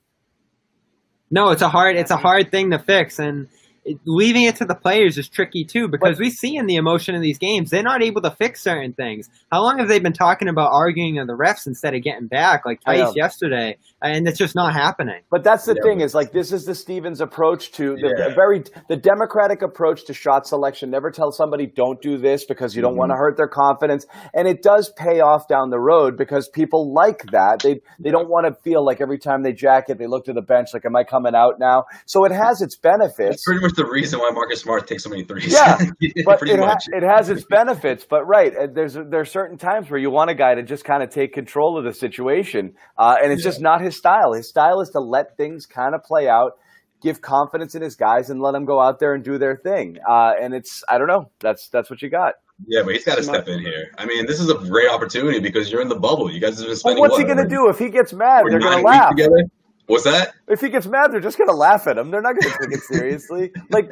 [1.29, 3.47] No, it's a hard it's a hard thing to fix, and
[3.83, 7.15] it, leaving it to the players is tricky too because we see in the emotion
[7.15, 9.29] of these games they're not able to fix certain things.
[9.51, 12.65] How long have they been talking about arguing on the refs instead of getting back
[12.65, 13.05] like I know.
[13.07, 15.21] Theis yesterday, and it's just not happening.
[15.31, 18.29] But that's the Yeah, thing is like this is the Stevens approach to the Yeah.
[18.29, 20.89] the very the democratic approach to shot selection.
[20.89, 24.47] Never tell somebody don't do this because you don't want to hurt their confidence, and
[24.47, 27.61] it does pay off down the road because people like that.
[27.63, 30.33] They they don't want to feel like every time they jack it, they look to
[30.33, 33.17] the bench like, "Am I coming out now?" So it has its benefits.
[33.17, 35.51] That's pretty much the reason why Marcus Smart takes so many threes.
[35.51, 35.77] Yeah,
[36.25, 38.05] but pretty it, ha- it has its benefits.
[38.09, 41.01] But right, uh, there's there's certain times where you want a guy to just kind
[41.01, 44.33] of take control of the situation, uh, and it's just not his style.
[44.33, 46.53] His style is to let things kind of play out,
[47.01, 49.97] give confidence in his guys, and let them go out there and do their thing.
[50.07, 51.31] Uh, and it's I don't know.
[51.39, 52.35] That's that's what you got.
[52.65, 53.91] Yeah, but he's got to step in here.
[53.99, 56.31] I mean, this is a great opportunity because you're in the bubble.
[56.31, 56.99] You guys have been But spending.
[57.01, 58.45] what's what, he going to like, do if he gets mad?
[58.49, 59.11] They're going to laugh.
[59.11, 59.43] Together?
[59.85, 60.33] What's that?
[60.47, 62.09] If he gets mad, they're just going to laugh at him.
[62.11, 63.51] They're not going to take it seriously.
[63.69, 63.91] Like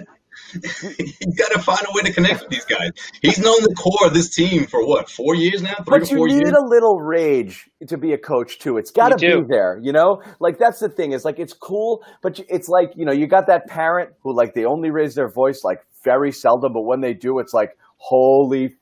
[0.52, 2.92] He's got to find a way to connect with these guys.
[3.22, 6.12] He's known the core of this team for what four years now, three But to
[6.12, 6.52] you four need years.
[6.52, 8.78] a little rage to be a coach too.
[8.78, 10.22] It's got to be there, you know.
[10.40, 11.12] Like that's the thing.
[11.12, 14.54] Is like it's cool, but it's like you know you got that parent who like
[14.54, 18.76] they only raise their voice like very seldom, but when they do, it's like holy,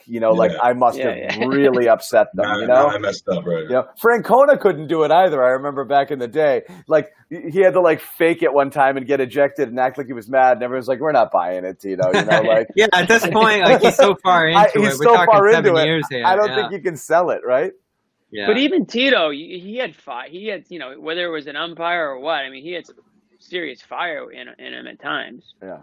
[0.00, 1.36] fuck, you know, like I must Yeah, have yeah.
[1.36, 2.88] really upset them, Nah, you nah, know.
[2.88, 3.64] I messed up, right?
[3.64, 5.42] You know, Francona couldn't do it either.
[5.44, 8.96] I remember back in the day, like he had to like fake it one time
[8.96, 11.64] and get ejected and act like he was mad, and everyone's like, "We're not buying
[11.64, 14.64] it, Tito." You know, like Yeah, at this point, like he's so far into I,
[14.74, 14.84] it.
[14.84, 15.86] he's We're so talking far seven into it.
[15.86, 16.24] years here.
[16.26, 16.56] I don't yeah.
[16.56, 17.72] think you can sell it, right?
[18.30, 18.46] Yeah.
[18.46, 20.28] But even Tito, he he had fire.
[20.28, 22.36] He had, you know, whether it was an umpire or what.
[22.44, 22.96] I mean, he had some
[23.38, 25.54] serious fire in, in him at times.
[25.62, 25.80] Yeah.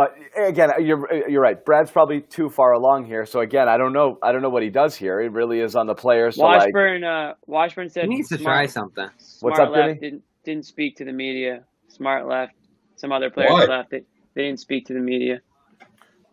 [0.00, 1.62] But eh, again, eh, you're eh, you're right.
[1.62, 3.26] Brad's probably too far along here.
[3.26, 4.18] So again, I don't know.
[4.22, 5.20] I don't know what he does here.
[5.20, 6.36] It really is on the players.
[6.36, 9.10] So like, Washburn, uh, Washburn said he needs to try something.
[9.40, 11.64] What's up, left didn't didn't speak to the media.
[11.88, 12.54] Smart left.
[12.96, 13.64] Some other players Why?
[13.66, 13.90] left.
[13.90, 15.42] They, they didn't speak to the media.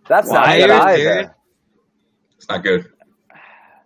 [0.07, 1.03] that's not good either.
[1.03, 1.35] there-
[2.37, 2.85] It's not good.
[3.29, 3.35] I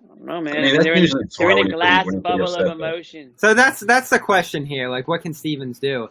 [0.09, 0.57] don't know, man.
[0.57, 3.31] I mean, they're in, usually they're in a glass when you put bubble of emotion.
[3.37, 4.89] So that's that's the question here.
[4.89, 6.09] Like, what can Stevens do?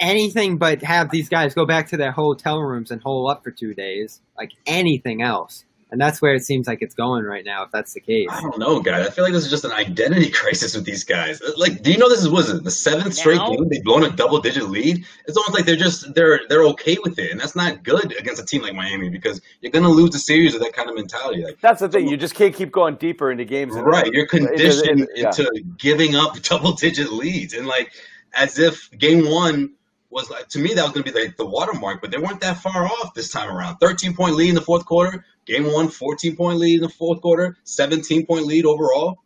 [0.00, 3.50] Anything but have these guys go back to their hotel rooms and hole up for
[3.50, 4.20] two days.
[4.36, 7.64] Like anything else, and that's where it seems like it's going right now.
[7.64, 9.06] If that's the case, I don't know, guys.
[9.06, 11.42] I feel like this is just an identity crisis with these guys.
[11.42, 13.50] Uh, like, do you know this is was it the seventh straight Now?
[13.50, 15.04] game they've blown a double digit lead?
[15.26, 18.40] It's almost like they're just they're they're okay with it, and that's not good against
[18.42, 21.44] a team like Miami because you're gonna lose the series with that kind of mentality.
[21.44, 22.08] Like, That's the thing.
[22.08, 23.74] You just can't keep going deeper into games.
[23.76, 25.26] and- right, you're into- conditioned into- yeah.
[25.28, 27.92] into giving up double digit leads, and like
[28.32, 29.74] as if game one
[30.10, 32.58] was like to me that was gonna be like the watermark, but they weren't that
[32.58, 33.78] far off this time around.
[33.78, 35.24] 13 point lead in the fourth quarter.
[35.46, 39.18] Game one, 14 point lead in the fourth quarter, 17 point lead overall.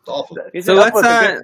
[0.00, 0.36] It's awful.
[0.52, 1.40] Here's so a- let's what the uh,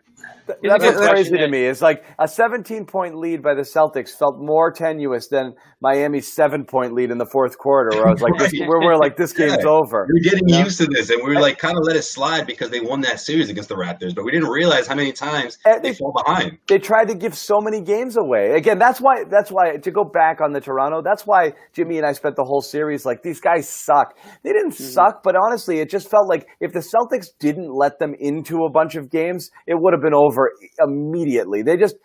[0.47, 1.64] Th- That's crazy question, to me.
[1.64, 6.67] It's like a 17 point lead by the Celtics felt more tenuous than Miami's seven
[6.67, 8.69] point lead in the fourth quarter, where I was like, this, Right.
[8.69, 9.71] where we're like, this game's Yeah.
[9.71, 10.07] over.
[10.07, 10.64] We were getting Yeah.
[10.64, 13.01] used to this, and we were like kind of let it slide because they won
[13.03, 16.12] that series against the Raptors, but we didn't realize how many times they they- fall
[16.27, 16.59] behind.
[16.69, 18.51] They tried to give so many games away.
[18.55, 19.25] Again, that's why.
[19.31, 21.01] That's why to go back on the Toronto.
[21.03, 24.14] That's why Jimmy and I spent the whole series like these guys suck.
[24.43, 28.14] They didn't suck, but honestly, it just felt like if the Celtics didn't let them
[28.21, 31.62] into a bunch of games, it would have been over immediately.
[31.62, 31.97] They just,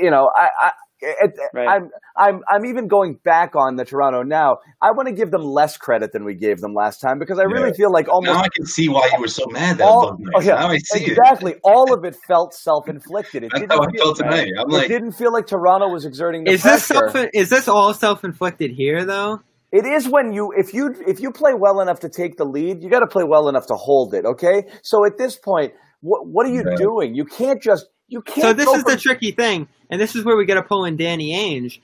[0.00, 0.48] you know, I.
[0.60, 0.72] I
[1.04, 1.66] it, Right.
[1.68, 4.58] I'm I'm I'm even going back on the Toronto now.
[4.80, 7.42] I want to give them less credit than we gave them last time because I
[7.42, 7.74] really Yeah.
[7.76, 10.40] feel like almost Now I can see why you were so mad that all, oh
[10.40, 11.56] yeah, Now I see exactly.
[11.64, 13.42] All of it felt self-inflicted.
[13.42, 14.48] It That's didn't how I feel, felt tonight.
[14.56, 17.10] I'm it like, didn't feel like Toronto was exerting the is this pressure.
[17.10, 17.26] self?
[17.34, 19.40] Is this all self-inflicted here though?
[19.72, 22.82] It is when you if you if you play well enough to take the lead,
[22.82, 24.24] you got to play well enough to hold it.
[24.24, 26.76] Okay, so at this point, what what are you Yeah.
[26.76, 27.14] doing?
[27.14, 28.42] You can't just you can't.
[28.42, 30.84] So this is from- the tricky thing, and this is where we got to pull
[30.84, 31.80] in Danny Ainge.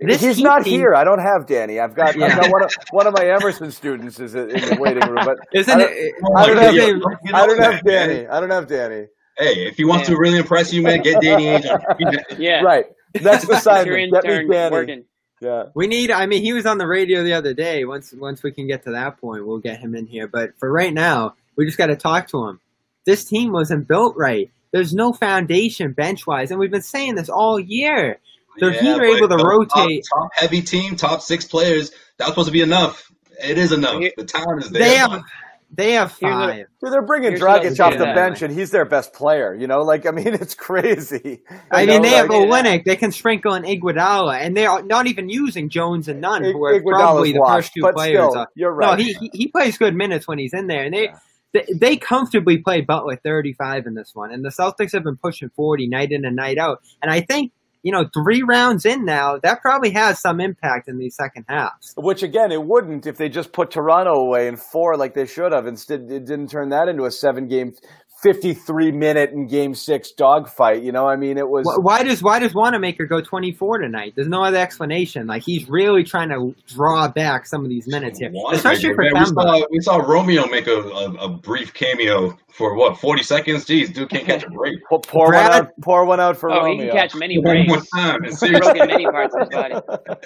[0.00, 0.94] This He's Heat not team- here.
[0.94, 1.80] I don't have Danny.
[1.80, 2.26] I've got, Yeah.
[2.26, 5.38] I've got one of one of my Emerson students is in the waiting room, but
[5.52, 6.14] Isn't I don't, it?
[6.36, 7.84] I don't Oh, have Danny- you know I don't have.
[7.84, 8.26] Danny.
[8.28, 9.06] I don't have Danny.
[9.36, 10.14] Hey, if he wants Yeah.
[10.14, 12.22] to really impress you, man, get Danny Ainge.
[12.38, 12.62] Yeah.
[12.62, 12.86] Right.
[13.20, 14.12] That's Your assignment.
[14.12, 14.72] Get me intern Danny.
[14.72, 15.04] working.
[15.40, 15.64] Yeah.
[15.74, 16.10] We need.
[16.12, 17.84] I mean, he was on the radio the other day.
[17.84, 20.26] Once once we can get to that point, we'll get him in here.
[20.28, 22.60] But for right now, we just got to talk to him.
[23.08, 24.50] This team wasn't built right.
[24.70, 28.18] There's no foundation bench wise, and we've been saying this all year.
[28.58, 31.90] So if he were able to the rotate, top, top heavy team, top six players,
[32.18, 33.10] that's supposed to be enough.
[33.42, 34.02] It is enough.
[34.18, 34.82] The talent is there.
[34.82, 35.22] they have
[35.70, 36.66] they have five.
[36.82, 38.14] Dude, they're bringing Here's Dragic off the that.
[38.14, 39.54] bench, and he's their best player.
[39.54, 41.42] You know, like I mean, it's crazy.
[41.70, 42.84] I mean, know, they have like, Olynyk.
[42.84, 46.54] They can sprinkle in Iguodala, and they are not even using Jones and Nunn, Ig-
[46.54, 48.30] who are Iguodala's probably the washed, first two but players.
[48.30, 48.98] still, you're No, right.
[48.98, 51.12] he, he he plays good minutes when he's in there, and they they,
[51.52, 55.88] they comfortably play Butler 35 in this one, and the Celtics have been pushing 40
[55.88, 56.82] night in and night out.
[57.02, 60.98] And I think you know three rounds in now, that probably has some impact in
[60.98, 61.94] these second halves.
[61.96, 65.52] Which again, it wouldn't if they just put Toronto away in four like they should
[65.52, 65.66] have.
[65.66, 67.74] Instead, it didn't turn that into a seven game
[68.22, 70.82] 53 minute in game six dogfight.
[70.82, 71.64] You know, I mean, it was.
[71.80, 74.14] Why does why does Wanamaker go 24 tonight?
[74.16, 75.26] There's no other explanation.
[75.26, 79.22] Like he's really trying to draw back some of these minutes here, especially for man,
[79.22, 83.64] we saw, we saw Romeo make a, a, a, brief cameo for what 40 seconds.
[83.64, 84.78] Jeez, dude can't catch a break.
[84.90, 85.70] well, pour Brad, one out.
[85.82, 86.72] Pour one out for oh, Romeo.
[86.72, 87.70] he can catch many breaks.
[87.70, 89.74] One time, broken many parts of his body.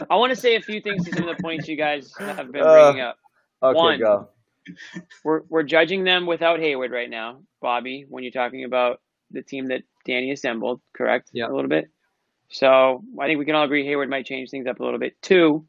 [0.10, 2.50] I want to say a few things to some of the points you guys have
[2.50, 3.16] been uh, bringing up.
[3.62, 4.28] Okay, One, go.
[5.24, 8.04] We're we're judging them without Hayward right now, Bobby.
[8.08, 11.30] When you're talking about the team that Danny assembled, correct?
[11.32, 11.48] Yeah.
[11.48, 11.90] A little bit.
[12.50, 15.20] So I think we can all agree Hayward might change things up a little bit.
[15.22, 15.66] Two,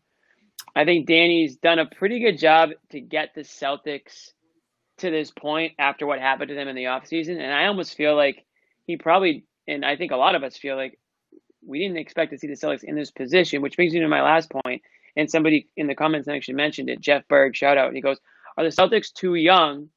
[0.76, 4.32] I think Danny's done a pretty good job to get the Celtics
[4.98, 7.40] to this point after what happened to them in the offseason.
[7.40, 8.46] And I almost feel like
[8.86, 11.00] he probably, and I think a lot of us feel like
[11.66, 14.22] we didn't expect to see the Celtics in this position, which brings me to my
[14.22, 14.82] last point.
[15.16, 17.00] And somebody in the comments actually mentioned it.
[17.00, 17.94] Jeff Berg, shout out.
[17.94, 18.20] He goes,
[18.58, 19.89] Are the Celtics too young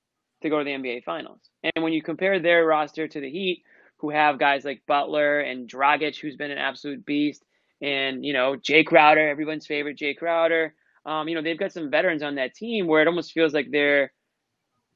[0.43, 1.41] to go to the NBA Finals?
[1.63, 3.63] And when you compare their roster to the Heat,
[3.99, 7.45] who have guys like Butler and Dragic, who's been an absolute beast,
[7.81, 10.75] and you know Jae Crowder, everyone's favorite Jae Crowder.
[11.05, 13.69] Um, you know they've got some veterans on that team where it almost feels like
[13.71, 14.13] they're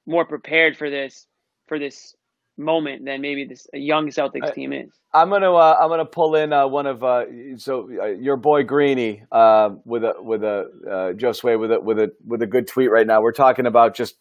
[0.06, 1.26] more prepared for this
[1.66, 2.14] for this
[2.56, 4.90] moment than maybe this young Celtics I, team is.
[5.12, 7.24] I'm gonna uh, I'm gonna pull in uh, one of uh,
[7.56, 11.80] so uh, your boy Greeny uh, with a with a uh, Joe Sway with a
[11.80, 13.20] with a with a good tweet right now.
[13.20, 14.16] We're talking about just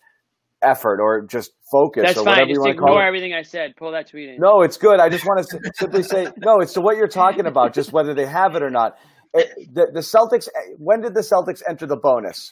[0.61, 2.33] effort or just focus That's or fine.
[2.33, 3.75] whatever Just you want to call ignore everything I said.
[3.77, 4.37] Pull that tweet in.
[4.39, 4.99] No, it's good.
[4.99, 6.59] I just want to simply say no.
[6.59, 8.97] It's to what you're talking about, just whether they have it or not.
[9.33, 10.47] It, the, the Celtics.
[10.77, 12.51] When did the Celtics enter the bonus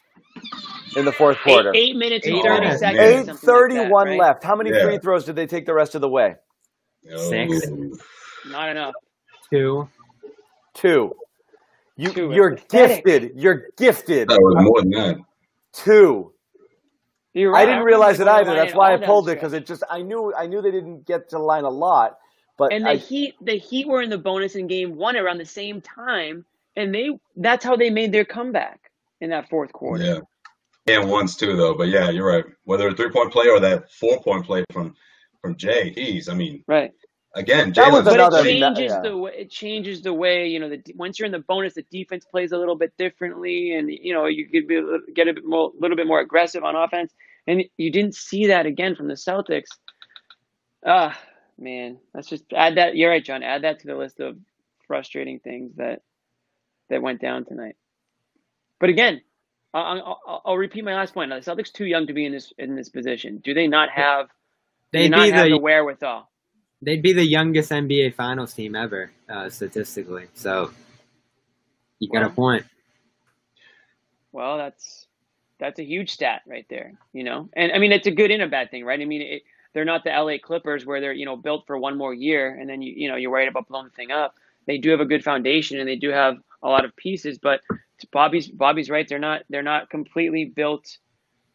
[0.96, 1.72] in the fourth quarter?
[1.76, 2.80] Eight, eight minutes and Eight thirty minutes.
[2.80, 3.02] seconds.
[3.02, 4.20] Eight something like that, thirty-one right?
[4.20, 4.44] left.
[4.44, 4.84] How many Yeah.
[4.84, 6.36] free throws did they take the rest of the way?
[7.16, 7.68] Six.
[7.70, 7.98] Oh.
[8.50, 8.94] Not enough.
[9.52, 9.90] Two.
[10.74, 11.14] Two.
[11.96, 12.32] You, Two.
[12.34, 13.06] you're Pathetic.
[13.06, 13.32] gifted.
[13.36, 14.30] You're gifted.
[14.30, 15.18] That was more than that.
[15.74, 16.34] Two.
[17.34, 18.54] You're I didn't realize it either.
[18.56, 21.30] That's why I pulled it because it just I knew I knew they didn't get
[21.30, 22.18] to line a lot,
[22.58, 25.38] but And the I, Heat, the Heat were in the bonus in Game One around
[25.38, 26.46] the same time,
[26.76, 28.87] and they that's how they made their comeback
[29.22, 30.04] in that fourth quarter.
[30.04, 30.20] Yeah.
[30.88, 31.74] And ones too, though.
[31.76, 32.46] But yeah, you're right.
[32.64, 34.96] Whether a three point play or that four point play from
[35.42, 36.92] from Jay, geez, I mean, Right.
[37.36, 39.02] again, That was Jaylen's But it changes yeah.
[39.02, 41.84] the way it changes the way you know the once you're in the bonus, the
[41.92, 45.28] defense plays a little bit differently, and you know you could be a little, get
[45.28, 47.14] a bit more, little bit more aggressive on offense,
[47.48, 49.70] and you didn't see that again from the Celtics.
[50.86, 51.20] Ah,
[51.60, 52.96] man, let's just add that.
[52.96, 53.44] You're right, John.
[53.44, 54.38] Add that to the list of
[54.88, 56.02] frustrating things that
[56.90, 57.76] that went down tonight.
[58.80, 59.22] But again,
[59.74, 61.30] I- I- I'll, I'll repeat my last point.
[61.30, 63.38] The Celtics too young to be in this in this position.
[63.44, 64.28] Do they not have?
[64.92, 66.30] They They'd not be have the the wherewithal?
[66.82, 70.28] they'd be the youngest NBA Finals team ever uh, statistically.
[70.36, 70.72] So
[72.00, 72.66] you got a point.
[74.32, 75.08] Well, that's
[75.60, 77.50] that's a huge stat right there, you know.
[77.54, 79.00] And I mean, it's a good and a bad thing, right?
[79.00, 81.98] I mean, it, they're not the LA Clippers where they're you know built for one
[81.98, 84.36] more year, and then you you know you're worried about blowing the thing up.
[84.68, 87.38] They do have a good foundation, and they do have a lot of pieces.
[87.40, 87.62] But
[88.06, 90.98] Bobby's Bobby's right, they're not they're not completely built.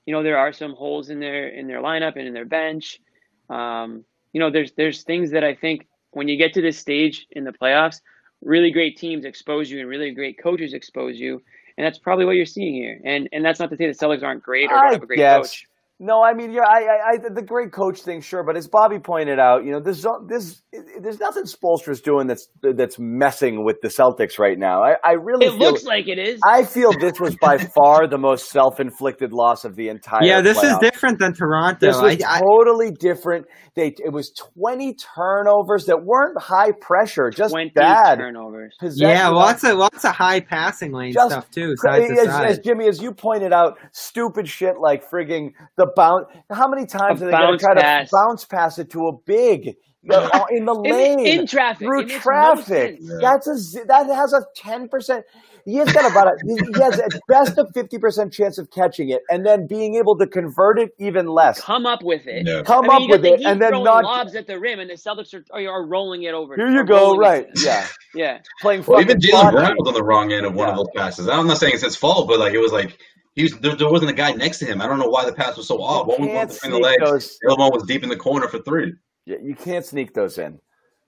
[0.07, 3.01] You know, there are some holes in their in their lineup and in their bench.
[3.49, 7.27] Um, you know, there's there's things that I think when you get to this stage
[7.31, 8.01] in the playoffs,
[8.43, 11.43] really great teams expose you, and really great coaches expose you.
[11.79, 13.01] And that's probably what you're seeing here.
[13.05, 15.17] And and that's not to say the Celtics aren't great or don't have a great
[15.17, 15.51] guess.
[15.51, 15.67] coach.
[16.05, 18.99] No, I mean, yeah, I, I, I, the great coach thing, sure, but as Bobby
[18.99, 20.61] pointed out, you know, there's this,
[21.01, 24.83] there's nothing Spoelstra's doing that's that's messing with the Celtics right now.
[24.83, 26.41] I, I really It feel, looks like it is.
[26.45, 30.25] I feel this was by far the most self-inflicted loss of the entire.
[30.25, 31.79] Yeah, this is different than Toronto.
[31.79, 33.47] This was I, I, totally different.
[33.77, 38.77] They it was 20 turnovers that weren't high pressure, just Twenty bad turnovers.
[38.97, 42.89] yeah, lots of lots of high passing lane Just stuff too, side as, as Jimmy,
[42.89, 46.27] as you pointed out, stupid shit like frigging the bounce.
[46.51, 48.11] How many times A are they going to try pass.
[48.11, 49.77] to bounce pass it to a big
[50.51, 51.87] in the lane in traffic.
[51.87, 52.99] through It no traffic?
[53.21, 55.25] That's a that has a ten percent.
[55.65, 58.69] He has got about a he he has at best a fifty percent chance of
[58.73, 61.61] catching it, and then being able to convert it even less.
[61.61, 62.49] Come up with it.
[62.49, 62.63] Yeah.
[62.63, 64.03] Come I mean, up with it, and then throwing not.
[64.03, 66.57] lobs at the rim, and the Celtics are, are, are rolling it over.
[66.57, 67.15] Here you go.
[67.15, 67.47] rolling it Right?
[67.65, 67.87] Yeah.
[68.15, 68.41] Yeah.
[68.61, 70.77] Playing Well, fucking even Jaylen spot- Brown was on the wrong end of one of
[70.77, 71.29] those passes.
[71.29, 72.99] I'm not saying it's his fault, but like it was like
[73.35, 74.81] he was there, there wasn't a guy next to him.
[74.83, 76.07] I don't know why the pass was so off.
[76.07, 78.09] One was can't one between the sneak legs, those- the other one was deep in
[78.09, 78.95] the corner for three.
[79.25, 80.59] Yeah, you can't sneak those in.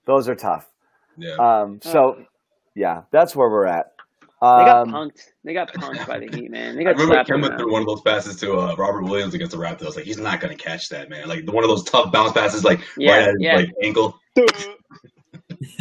[0.07, 0.71] Those are tough.
[1.17, 1.35] Yeah.
[1.37, 2.25] Um, so,
[2.75, 3.93] yeah, that's where we're at.
[4.41, 5.21] They got Um, punked.
[5.43, 6.77] They got punked by the Heat, man.
[6.77, 9.33] They I got remember slapped Kemba threw one of those passes to uh, Robert Williams
[9.33, 9.97] against the Raptors.
[9.97, 11.29] Like, he's not going to catch that, man.
[11.29, 13.57] Like one of those tough bounce passes, like Yeah, right at his yeah.
[13.57, 14.19] like ankle.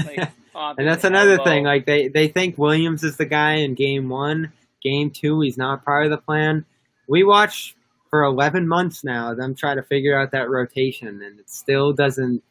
[0.06, 1.44] Like, and that's another elbow.
[1.44, 1.64] thing.
[1.66, 4.52] Like they they think Williams is the guy in game one,
[4.84, 5.40] game two.
[5.42, 6.66] He's not part of the plan.
[7.08, 7.76] We watched
[8.10, 12.44] for eleven months now them try to figure out that rotation, and it still doesn't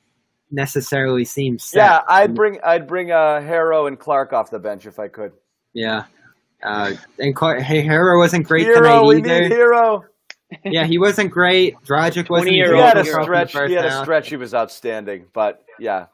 [0.51, 1.79] necessarily seem set.
[1.79, 5.33] yeah, I'd bring I'd bring uh, Herro and Clark off the bench if I could.
[5.73, 6.05] yeah.
[6.63, 9.41] Uh, and Clark, hey, Herro wasn't great Herro, tonight we either.
[9.41, 10.05] need Herro.
[10.65, 11.75] yeah, he wasn't great.
[11.85, 12.53] Dragic wasn't.
[12.53, 13.53] He great had a stretch.
[13.53, 14.05] He had a half.
[14.05, 14.29] stretch.
[14.29, 15.27] He was outstanding.
[15.33, 16.07] But yeah,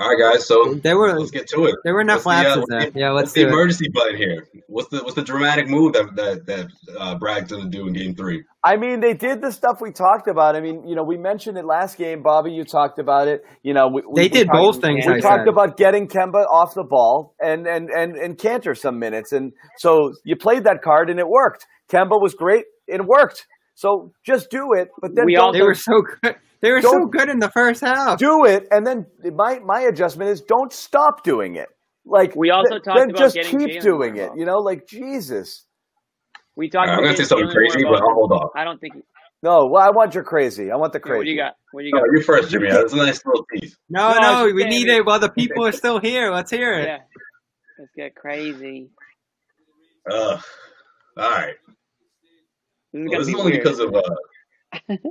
[0.00, 0.46] All right, guys.
[0.46, 1.74] So There were let's get to it.
[1.82, 2.90] there were enough What's the, uh, lapses what's there.
[2.92, 3.52] the- Yeah, let's What's the do it.
[3.52, 4.46] emergency button here?
[4.68, 6.66] What's the what's the dramatic move that that that
[6.98, 8.44] uh, Bragg's gonna do in Game Three?
[8.62, 10.54] I mean, they did the stuff we talked about.
[10.54, 12.52] I mean, you know, we mentioned it last game, Bobby.
[12.52, 13.42] You talked about it.
[13.62, 15.04] You know, we, we- They we did talked- both things.
[15.06, 15.48] We I talked said.
[15.48, 20.12] about getting Kemba off the ball and and and and Kanter some minutes, and so
[20.24, 21.66] you played that card and it worked.
[21.90, 22.66] Kemba was great.
[22.86, 23.46] It worked.
[23.78, 26.34] So just do it, but then We don't also- They were so good.
[26.60, 28.18] They were so good in the first half.
[28.18, 29.06] do it, and then
[29.36, 31.68] my my adjustment is don't stop doing it.
[32.04, 34.38] Like We also th- talked then about just getting keep Jaylen doing more it.
[34.40, 35.64] You know, like Jesus.
[36.56, 38.50] We talked All right, I'm gonna say something Jaylen crazy, but I'll hold off.
[38.56, 38.94] I don't think.
[39.44, 40.72] No, well, I want your crazy.
[40.72, 41.30] I want the Yeah, what do crazy.
[41.30, 41.52] you got?
[41.70, 42.08] What do you No, got?
[42.16, 42.70] you first, Jimmy.
[42.72, 43.76] That's a nice little piece.
[43.88, 46.32] No, No, no, we okay, need we- it while the people are still here.
[46.32, 46.86] Let's hear it.
[46.88, 46.98] Yeah.
[47.78, 48.90] Let's get crazy.
[50.10, 50.40] Ugh.
[51.16, 51.54] All right.
[53.06, 53.64] This is Well, this be is only weird.
[53.64, 53.94] because of.
[53.94, 54.02] Uh...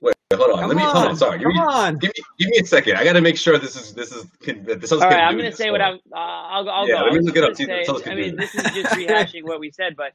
[0.00, 0.58] Wait, hold on.
[0.58, 0.82] Come Let me.
[0.82, 1.16] Hold on, on.
[1.16, 1.38] Sorry.
[1.38, 1.98] Give come me, on.
[1.98, 2.22] give me.
[2.38, 2.96] Give me a second.
[2.96, 5.36] I got to make sure this is this is that the Celtics All right, I'm
[5.36, 5.80] gonna say what.
[5.80, 5.94] I'm.
[6.12, 7.04] Uh, I'll, go I'll Yeah, go.
[7.04, 7.48] let me I was look it up.
[7.50, 8.52] gonna See if say- Celtics can I mean, this.
[8.52, 10.12] this is just rehashing what we said, but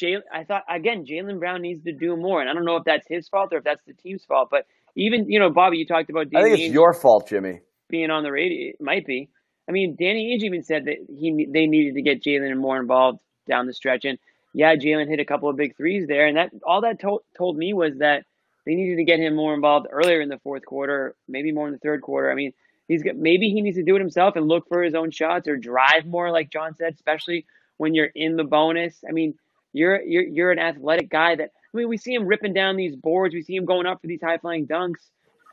[0.00, 2.84] Jaylen, I thought again, Jaylen Brown needs to do more, and I don't know if
[2.84, 4.48] that's his fault or if that's the team's fault.
[4.50, 7.28] But even you know, Bobby, you talked about Danny I think it's Ainge your fault,
[7.28, 7.60] Jimmy.
[7.88, 8.70] being on the radio.
[8.70, 9.28] It might be.
[9.68, 13.20] I mean, Danny Ainge even said that he they needed to get Jaylen more involved
[13.48, 14.18] down the stretch, and
[14.52, 17.56] yeah, Jaylen hit a couple of big threes there, and that all that told told
[17.56, 18.24] me was that
[18.66, 21.72] they needed to get him more involved earlier in the fourth quarter, maybe more in
[21.72, 22.30] the third quarter.
[22.30, 22.52] I mean,
[22.86, 25.56] he's maybe he needs to do it himself and look for his own shots or
[25.56, 27.46] drive more, like John said, especially
[27.78, 29.02] when you're in the bonus.
[29.08, 29.34] I mean,
[29.72, 32.94] you're you're you're an athletic guy that I mean, we see him ripping down these
[32.94, 35.00] boards, we see him going up for these high flying dunks.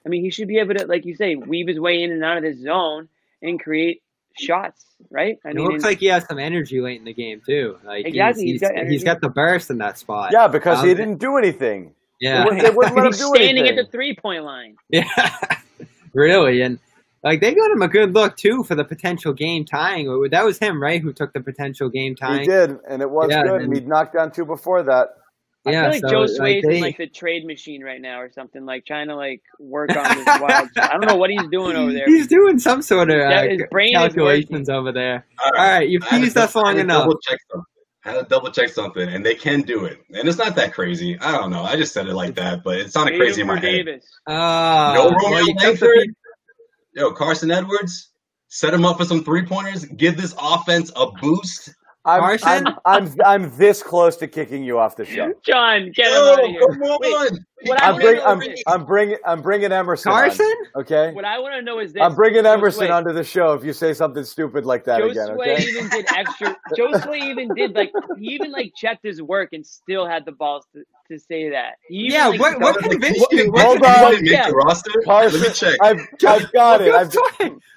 [0.06, 2.24] I mean, he should be able to, like you say, weave his way in and
[2.24, 3.10] out of this zone
[3.42, 4.02] and create
[4.38, 5.38] shots, right?
[5.46, 7.78] I It mean, looks like he has some energy late in the game too.
[7.84, 9.04] Like Exactly, he's, he's he's, got he's energy.
[9.06, 10.32] got the burst in that spot.
[10.34, 11.94] Yeah, because he Um, didn't do anything.
[12.20, 13.80] Yeah, They wouldn't- they wouldn't let him he's do standing anything.
[13.80, 14.76] at the three point line.
[14.90, 15.08] yeah,
[16.14, 16.80] really, and
[17.24, 20.08] like they got him a good look too for the potential game tying.
[20.32, 21.02] That was him, right?
[21.02, 22.42] Who took the potential game tying?
[22.42, 23.54] He did, and it was Yeah, good.
[23.56, 25.16] and- And he'd knocked down two before that.
[25.70, 28.02] I Yeah, feel like so, Joe like, Sway's they- in like the trade machine right
[28.02, 30.70] now or something, like trying to like work on this wild.
[30.78, 32.06] I don't know what he's doing over there.
[32.06, 35.26] He's doing some sort of Yeah, uh, brain calculations over there.
[35.44, 37.04] All All right, you've I had to teased us dou- I long to enough.
[37.04, 37.66] Double check something.
[38.06, 40.74] I had to double check something, and they can do it, and it's not that
[40.74, 41.20] crazy.
[41.20, 41.64] I don't know.
[41.64, 43.88] I just said it like that, but it sounded Tatum crazy in for my head.
[44.26, 45.90] Uh, No well, Romeo you Langford.
[46.08, 48.12] pe- Yo, Carson Edwards,
[48.48, 49.86] set him up for some three pointers.
[49.86, 51.76] Give this offense a boost.
[52.10, 52.68] I'm, Carson?
[52.68, 55.34] I'm, I'm, I'm this close to kicking you off the show.
[55.46, 56.62] John, get him Yo, out of here.
[56.62, 57.00] come on.
[57.02, 58.64] Wait, what I I'm, wanna bring, know I'm, is.
[58.68, 60.12] I'm bringing I'm bringing Emerson.
[60.12, 60.54] on, Carson?
[60.76, 62.02] okay, What I want to know is this.
[62.02, 62.90] I'm bringing Emerson Sway.
[62.90, 65.28] onto the show if you say something stupid like that Joe again.
[65.36, 65.64] Sway Okay.
[65.66, 66.58] even did extra.
[66.76, 70.32] Joe Sway even did like he even like checked his work and still had the
[70.32, 71.74] balls to, to say that.
[71.88, 73.52] He even, Yeah, like, what what convinced what- you?
[73.52, 73.88] what Hold did
[74.30, 74.40] he on.
[74.46, 74.92] make the roster?
[75.06, 75.76] Carson, Let me check.
[75.82, 76.94] I've, I've got it.
[76.94, 77.14] I've,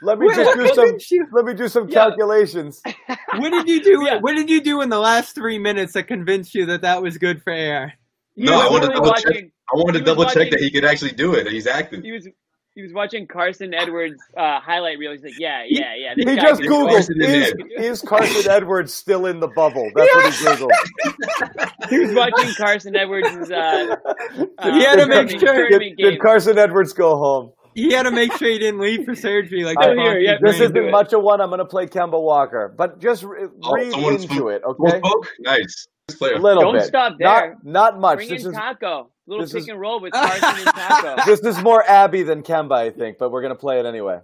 [0.03, 0.99] let me what- just do some.
[1.11, 1.26] you?
[1.33, 1.95] Let me do some Yeah.
[2.07, 2.83] calculations.
[3.35, 4.05] What did you do?
[4.05, 4.18] Yeah.
[4.18, 7.16] What did you do in the last three minutes that convinced you that that was
[7.16, 7.95] good for air?
[8.35, 9.45] He No, I wanted to literally double check.
[9.72, 11.47] I wanted to he was double check that he could actually do it.
[11.51, 12.03] He's active.
[12.03, 12.28] He was
[12.74, 15.12] he was watching Carson Edwards uh, highlight reel.
[15.12, 16.14] He's like, yeah, yeah, yeah.
[16.16, 19.91] This He guy just Googled, Carson in is, Carson Edwards still in the bubble?
[19.95, 21.68] That's what he Googled.
[21.91, 23.97] He was watching Carson Edwards' uh,
[24.59, 27.53] uh, He had to make sure- Did, did Carson Edwards go home?
[27.74, 30.03] He had to make sure he didn't leave for surgery like Still that.
[30.03, 30.35] here, yeah.
[30.41, 31.41] This isn't much of one.
[31.43, 34.99] I'm going to play Kemba Walker, but just re- Oh, read into spoke- it, okay?
[34.99, 35.28] spoke?
[35.41, 35.89] Nice.
[36.09, 36.34] Nice player.
[36.34, 36.84] A little Don't bit.
[36.86, 37.57] stop Not, there.
[37.62, 38.16] not much.
[38.18, 39.11] Bring This in is Taco.
[39.26, 41.16] Little this pick is- and roll with Carson and Taco.
[41.26, 44.20] this is more Abby than Kemba, I think, but we're going to play it anyway.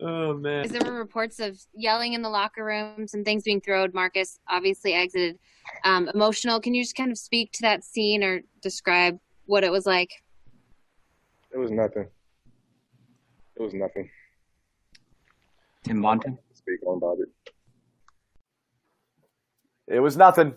[0.00, 0.62] Oh man.
[0.62, 3.90] Because there were reports of yelling in the locker room, some things being thrown.
[3.94, 5.38] Marcus obviously exited
[5.84, 6.60] um, emotional.
[6.60, 10.10] Can you just kind of speak to that scene or describe what it was like?
[11.52, 12.06] It was nothing.
[13.56, 14.10] It was nothing.
[15.82, 16.38] Tim Bonton.
[16.52, 17.28] Speak on about it.
[19.88, 20.54] It was nothing.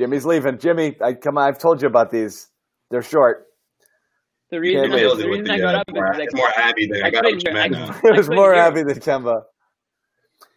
[0.00, 0.58] Jimmy's leaving.
[0.58, 1.46] Jimmy, I come on.
[1.46, 2.48] I've told you about these.
[2.90, 3.46] They're short.
[4.50, 6.24] The reason, Yeah, I, Nailed the it with I got uh, up is more, because
[6.24, 8.00] it's more Abby than I, I got couldn't what you hear- meant I- now.
[8.10, 8.62] It was more hear.
[8.62, 9.42] Abby than Kemba.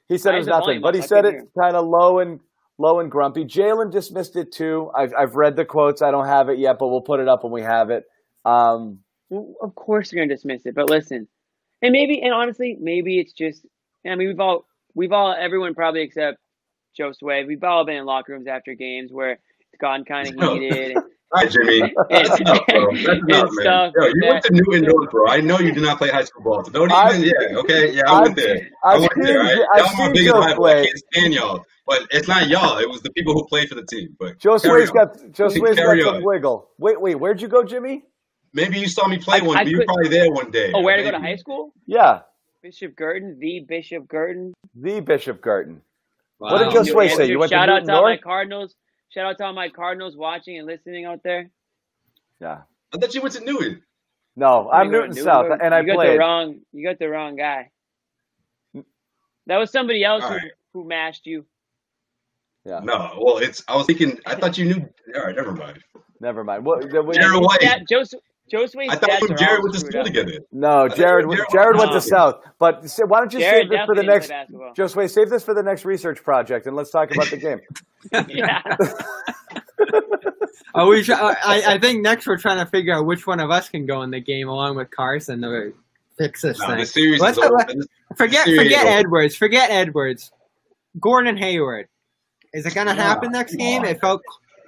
[0.07, 2.39] He said it was nothing, but he I said it kind of low and
[2.77, 3.43] low and grumpy.
[3.45, 4.89] Jaylen dismissed it too.
[4.97, 6.01] I've I've read the quotes.
[6.01, 8.03] I don't have it yet, but we'll put it up when we have it.
[8.45, 11.27] Um, Well, of course you're gonna dismiss it, but listen,
[11.81, 13.65] and maybe, and honestly, maybe it's just.
[14.05, 14.65] I mean, we've all,
[14.95, 16.37] we've all, everyone probably except
[16.95, 20.33] Joe Sway, we've all been in locker rooms after games where it's gotten kind of
[20.59, 20.97] heated.
[20.97, 21.03] All
[21.41, 21.81] right, Jimmy.
[22.11, 22.93] And- That's enough, bro.
[22.93, 23.61] That's enough, man.
[23.61, 25.27] stuff Yo, like you went to Newton North, bro.
[25.27, 26.63] I know you did not play high school ball.
[26.63, 27.91] So don't I've- even, yeah, okay?
[27.91, 28.69] Yeah, I went I've- there.
[28.83, 29.67] I I've went seen- there, all right?
[29.73, 30.53] I've Y'all my biggest Joe rival.
[30.65, 30.85] I play.
[30.85, 31.65] can't stand y'all.
[31.87, 32.77] But it's not y'all.
[32.77, 34.15] It was the people who played for the team.
[34.19, 34.95] But Joe carry Sway's on.
[34.95, 36.23] got Joe Sway's got Carry some on.
[36.23, 36.69] wiggle.
[36.77, 38.03] Wait, wait, where'd you go, Jimmy?
[38.53, 39.57] maybe you saw me play I- one.
[39.57, 40.71] I but you were probably there one day.
[40.75, 41.73] Oh, where to go to high school?
[41.87, 42.19] Yeah,
[42.61, 44.53] Bishop Guertin, the Bishop Guertin.
[44.75, 45.81] the Bishop Guertin.
[46.43, 46.51] Wow.
[46.51, 47.25] What did Joe New Sway say?
[47.29, 48.75] You went to Shout out to all my Cardinals.
[49.07, 51.49] Shout out to all my Cardinals watching and listening out there.
[52.41, 52.63] Yeah.
[52.93, 53.81] I thought you went to Newton.
[54.35, 55.59] No, I'm You go Newton South, Newton?
[55.63, 56.09] and I you got played.
[56.15, 56.59] the wrong.
[56.73, 57.69] You got the wrong guy.
[59.47, 60.51] That was somebody else All who, right.
[60.73, 61.45] who mashed you.
[62.65, 62.79] Yeah.
[62.83, 63.63] No, well, it's.
[63.69, 64.19] I was thinking.
[64.25, 64.89] I thought you knew.
[65.15, 65.79] All right, never mind.
[66.19, 66.65] Never mind.
[66.65, 67.61] What, the, what- Jared White.
[67.61, 68.03] Stat, Joe,
[68.51, 70.05] Joe Sway's I thought stats you and are Jared all went to school up.
[70.05, 70.31] together.
[70.51, 71.25] no, Jared.
[71.29, 73.95] Jared Jared went to went- South, but sa- why don't you Jared save this for
[73.95, 74.27] the next?
[74.27, 74.73] didn't play basketball.
[74.75, 77.59] Joe Sway, save this for the next research project, and let's talk about the game.
[78.29, 78.61] yeah.
[80.75, 83.39] Oh, we try, uh, I, I think next we're trying to figure out which one
[83.39, 85.71] of us can go in the game along with Carson to
[86.17, 86.77] fix this No, thing.
[86.79, 87.55] the series Let's- is over.
[87.57, 87.77] let-
[88.17, 88.91] forget series forget is.
[88.91, 89.35] Edwards.
[89.35, 90.31] Forget Edwards.
[90.99, 91.89] Gordon Hayward.
[92.55, 93.83] Is it going to No, happen next game?
[93.85, 94.21] It felt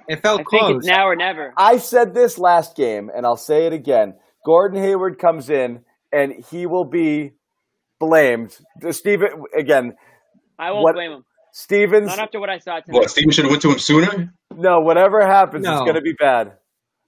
[0.08, 0.76] it felt I think close.
[0.78, 1.52] it's now or never.
[1.56, 4.14] I said this last game, and I'll say it again.
[4.44, 5.80] Gordon Hayward comes in,
[6.12, 7.32] and he will be
[7.98, 8.56] blamed.
[8.90, 9.96] Stephen again.
[10.58, 11.24] I won't What- blame him.
[11.52, 12.08] Stevens.
[12.08, 12.98] Not after what I saw tonight.
[12.98, 13.10] What?
[13.10, 14.32] Steven should have went to him sooner.
[14.54, 16.52] No, whatever happens, it's going to be bad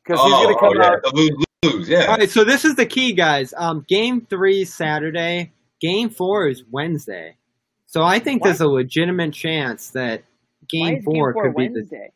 [0.03, 0.89] because Oh, he's going to come oh, yeah.
[0.91, 1.03] out.
[1.03, 1.89] The lose, lose.
[1.91, 2.05] Yeah.
[2.07, 3.53] All right, so this is the key, guys.
[3.55, 5.53] Um, game three is Saturday.
[5.83, 7.37] Game four is Wednesday.
[7.87, 10.25] So I think there's a legitimate chance that
[10.69, 12.13] game four game four could be the Wednesday?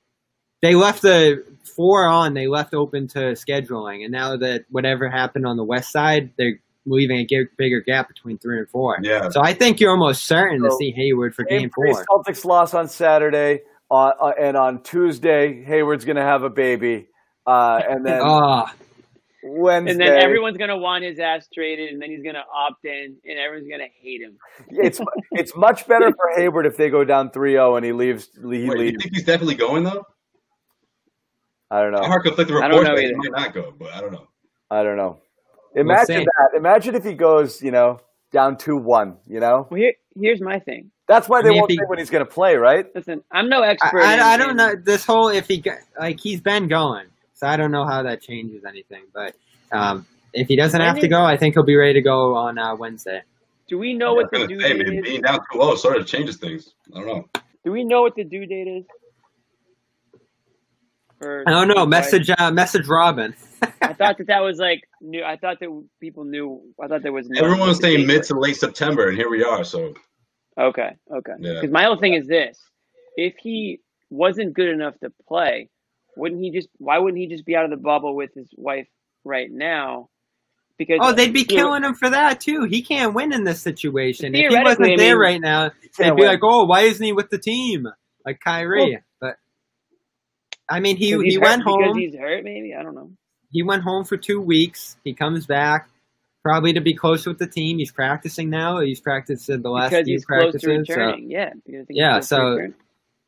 [0.63, 1.45] They left the
[1.77, 2.35] four on.
[2.35, 6.59] They left open to scheduling, and now that whatever happened on the west side, they're
[6.87, 8.99] leaving a bigger gap between three and four.
[9.03, 9.29] Yeah.
[9.31, 12.05] So I think you're almost certain to see Hayward for Game game four.
[12.05, 13.61] Celtics loss on Saturday,
[13.91, 17.09] uh, uh, and on Tuesday, Hayward's going to have a baby,
[17.47, 18.73] uh, and then Ah,
[19.45, 19.93] Wednesday.
[19.93, 23.39] And then everyone's gonna want his ass traded, and then he's gonna opt in, and
[23.39, 24.39] everyone's gonna hate him.
[24.69, 25.01] it's
[25.33, 28.31] it's much better for Hayward if they go down 3-0 and he leaves.
[28.37, 30.07] He Wait, you think he's definitely going though?
[31.73, 32.09] I don't I know.
[32.09, 33.17] heard conflicting I don't know that he either.
[33.17, 34.27] might not go, but I don't know.
[34.71, 35.19] I don't know.
[35.75, 36.25] Imagine see.
[36.25, 36.57] that.
[36.57, 37.99] Imagine if he goes, you know,
[38.31, 39.17] down 2-1.
[39.27, 40.91] You know, Well, here, here's my thing.
[41.09, 42.87] that's why I they mean, if won't he- say when he's going to play, right?
[42.95, 44.01] Listen, I'm no expert.
[44.01, 45.65] in- I, I don't know this whole if he
[45.99, 49.05] like he's been going, so I don't know how that changes anything.
[49.15, 49.35] But
[49.73, 52.35] um, if he doesn't When have to go, I think he'll be ready to go
[52.37, 53.23] on uh, Wednesday.
[53.69, 55.05] Do we know what the gonna due say, date man, is?
[55.05, 56.75] being down 2-0 sort of changes things.
[56.95, 57.29] I don't know.
[57.65, 58.85] Do we know what the due date is?
[61.23, 61.83] For I don't know.
[61.83, 61.89] Right.
[61.89, 63.35] Message uh, message Robin.
[63.81, 65.23] I thought that that was like new.
[65.23, 66.61] I thought that people knew.
[66.83, 67.29] I thought there was.
[67.29, 69.63] no Everyone was saying date mid to late September, and here we are.
[69.63, 69.95] So
[70.59, 71.33] Okay, okay.
[71.39, 71.55] Yeah.
[71.55, 72.59] Because my whole thing is this:
[73.17, 75.71] if he wasn't good enough to play,
[76.17, 76.69] wouldn't he just?
[76.79, 78.89] Why wouldn't he just be out of the bubble with his wife
[79.25, 80.09] right now?
[80.79, 82.65] Because Oh, they'd be killing him for that too.
[82.65, 84.35] He can't win in this situation.
[84.35, 86.27] If he wasn't I there mean, right now, they'd be win.
[86.27, 87.87] like, "Oh, why isn't he with the team?"
[88.27, 88.95] Like Kyrie.
[88.95, 89.03] but
[90.69, 91.99] I mean, he he went because home.
[91.99, 92.45] he's hurt.
[92.45, 93.11] Maybe I don't know.
[93.51, 94.97] He went home for two weeks.
[95.05, 95.89] He comes back,
[96.43, 97.79] probably to be close with the team.
[97.79, 98.81] He's practicing now.
[98.81, 100.95] He's practiced the last Because few he's close to practices.
[100.95, 101.51] So, yeah.
[101.55, 102.75] because I think he's Yeah, so- returning.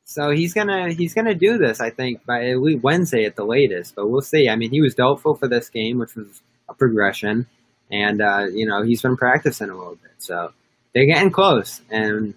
[0.05, 1.81] so he's gonna he's gonna do this.
[1.81, 3.95] I think by at least Wednesday at the latest.
[3.97, 4.49] But we'll see.
[4.49, 7.47] I mean, he was doubtful for this game, which was a progression,
[7.91, 10.13] and uh, you know he's been practicing a little bit.
[10.19, 10.53] So
[10.95, 12.35] they're getting close, and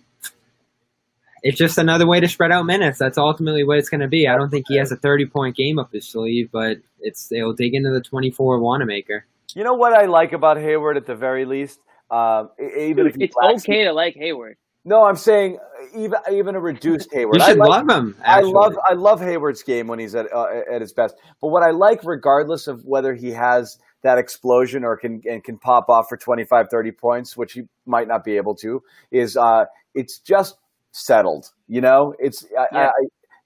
[1.43, 2.99] it's just another way to spread out minutes.
[2.99, 4.27] That's ultimately what it's going to be.
[4.27, 7.53] I don't think he has a thirty point game up his sleeve, but it's they'll
[7.53, 9.25] dig into the twenty four Wanamaker.
[9.55, 11.79] You know what I like about Hayward at the very least?
[12.11, 14.57] Um, e- even if Dude, he it's lacks- okay to like Hayward.
[14.85, 17.37] No, I'm saying uh, even even a reduced Hayward.
[17.37, 18.15] You I like- love him.
[18.23, 21.15] I love I love Hayward's game when he's at uh, at his best.
[21.41, 25.57] But what I like, regardless of whether he has that explosion or can and can
[25.57, 28.81] pop off for 25, 30 points, which he might not be able to,
[29.11, 29.65] is uh,
[29.95, 30.55] it's just
[30.91, 31.51] settled.
[31.67, 32.65] You know, it's Yeah.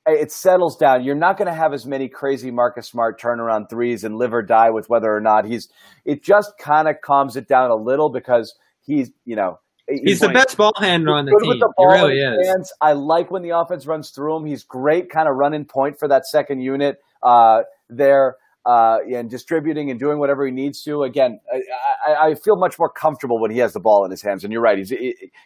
[0.05, 1.03] I, I, it settles down.
[1.03, 4.41] You're not going to have as many crazy Marcus Smart turnaround threes and live or
[4.41, 5.69] die with whether or not he's.
[6.05, 9.59] It just kind of calms it down a little because he's you know.
[9.87, 11.49] He's the best ball handler on the team.
[11.49, 12.47] with the He really is.
[12.47, 12.71] hands.
[12.79, 14.45] I like when the offense runs through him.
[14.45, 19.89] He's great, kind of running point for that second unit uh, there, uh, and distributing
[19.89, 21.03] and doing whatever he needs to.
[21.03, 24.21] Again, I, I, I feel much more comfortable when he has the ball in his
[24.21, 24.43] hands.
[24.43, 24.93] And you're right, he's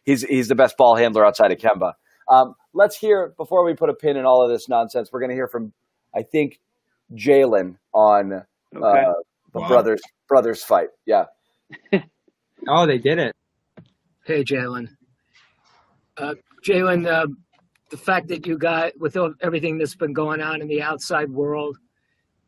[0.03, 1.93] he's he's the best ball handler outside of Kemba.
[2.27, 5.09] Um, let's hear before we put a pin in all of this nonsense.
[5.11, 5.73] We're going to hear from,
[6.15, 6.59] I think,
[7.13, 8.43] Jaylen on uh,
[8.73, 9.13] the
[9.61, 9.67] Wow.
[9.67, 10.89] brothers brothers fight.
[11.05, 11.25] Yeah.
[12.67, 13.35] Oh, they did it.
[14.25, 14.87] Hey, Jaylen.
[16.17, 16.33] Uh,
[16.67, 17.27] Jaylen, uh,
[17.91, 21.77] the fact that you got, with everything that's been going on in the outside world,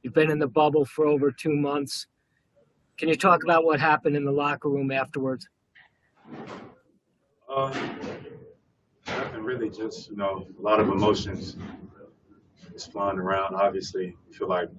[0.03, 2.07] you've been in the bubble for over two months.
[2.97, 5.47] Can you talk about what happened in the locker room afterwards?
[7.49, 7.73] Uh,
[9.07, 11.55] nothing really, just, you know, a lot of emotions
[12.71, 13.55] just flying around.
[13.55, 14.69] Obviously, we feel like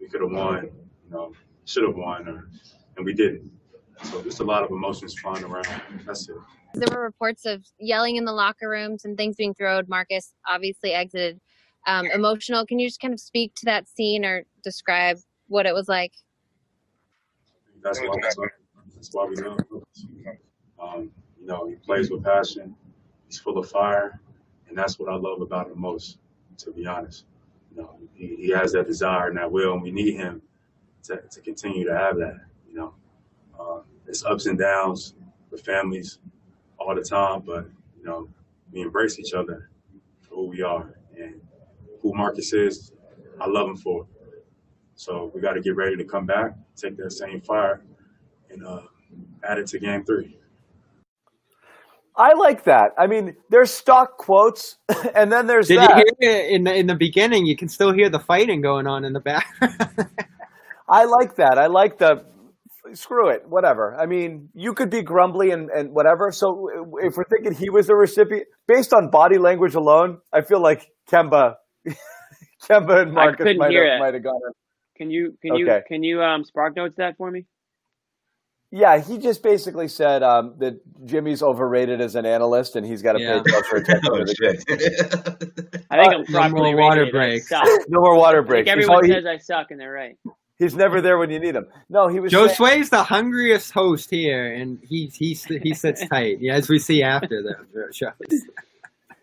[0.00, 0.64] we could have won,
[1.04, 1.32] you know,
[1.64, 2.48] should have won, or
[2.96, 3.50] and we didn't.
[4.04, 5.68] So just a lot of emotions flying around.
[6.06, 6.36] That's it.
[6.74, 9.84] There were reports of yelling in the locker rooms and things being thrown.
[9.88, 11.40] Marcus obviously exited
[11.86, 12.66] um, emotional.
[12.66, 15.18] Can you just kind of speak to that scene or describe
[15.48, 16.12] what it was like?
[17.82, 18.16] That's why.
[18.94, 19.56] That's why we know.
[20.78, 21.10] Um,
[21.40, 22.74] you know, he plays with passion.
[23.26, 24.20] He's full of fire,
[24.68, 26.18] and that's what I love about him most.
[26.58, 27.24] To be honest,
[27.70, 30.42] you know, he, he has that desire and that will, and we need him
[31.04, 32.40] to, to continue to have that.
[32.68, 32.94] You know,
[33.58, 35.14] uh, it's ups and downs
[35.50, 36.18] with families
[36.78, 37.66] all the time, but
[37.98, 38.28] you know,
[38.72, 39.70] we embrace each other
[40.20, 41.40] for who we are and
[42.02, 42.92] who Marcus is.
[43.40, 44.02] I love him for.
[44.02, 44.08] it.
[44.94, 47.82] So we got to get ready to come back, take that same fire,
[48.50, 48.82] and uh,
[49.42, 50.36] add it to game three.
[52.16, 52.90] I like that.
[52.98, 54.76] I mean, there's stock quotes,
[55.14, 55.96] and then there's Did that.
[55.96, 57.46] you hear it in the in the beginning?
[57.46, 59.74] You can still hear the fighting going on in the background.
[60.88, 61.56] I like that.
[61.56, 62.24] I like the
[62.94, 63.96] screw it, whatever.
[63.98, 66.32] I mean, you could be grumbly and, and whatever.
[66.32, 66.68] So
[67.00, 70.90] if we're thinking he was the recipient, based on body language alone, I feel like
[71.10, 71.54] Kemba,
[72.68, 74.40] Kemba and Marcus might have, might have gone.
[74.46, 74.52] in.
[74.96, 77.46] Can you can you can you um spark notes that for me?
[78.72, 83.14] Yeah, he just basically said um, that Jimmy's overrated as an analyst, and he's got
[83.14, 83.42] to Yeah.
[83.42, 85.84] pay closer attention Oh to the shit!
[85.90, 87.14] I think I'm properly more water rated.
[87.16, 87.50] I breaks.
[87.88, 88.66] No more water I think breaks.
[88.68, 90.16] He's, everyone all- he- says I suck, and they're right.
[90.60, 91.66] he's never there when you need him.
[91.88, 96.06] No, he was Joe saying- Sway's the hungriest host here, and he he he sits
[96.06, 96.38] tight.
[96.40, 98.44] Yeah, as we see after the the shows.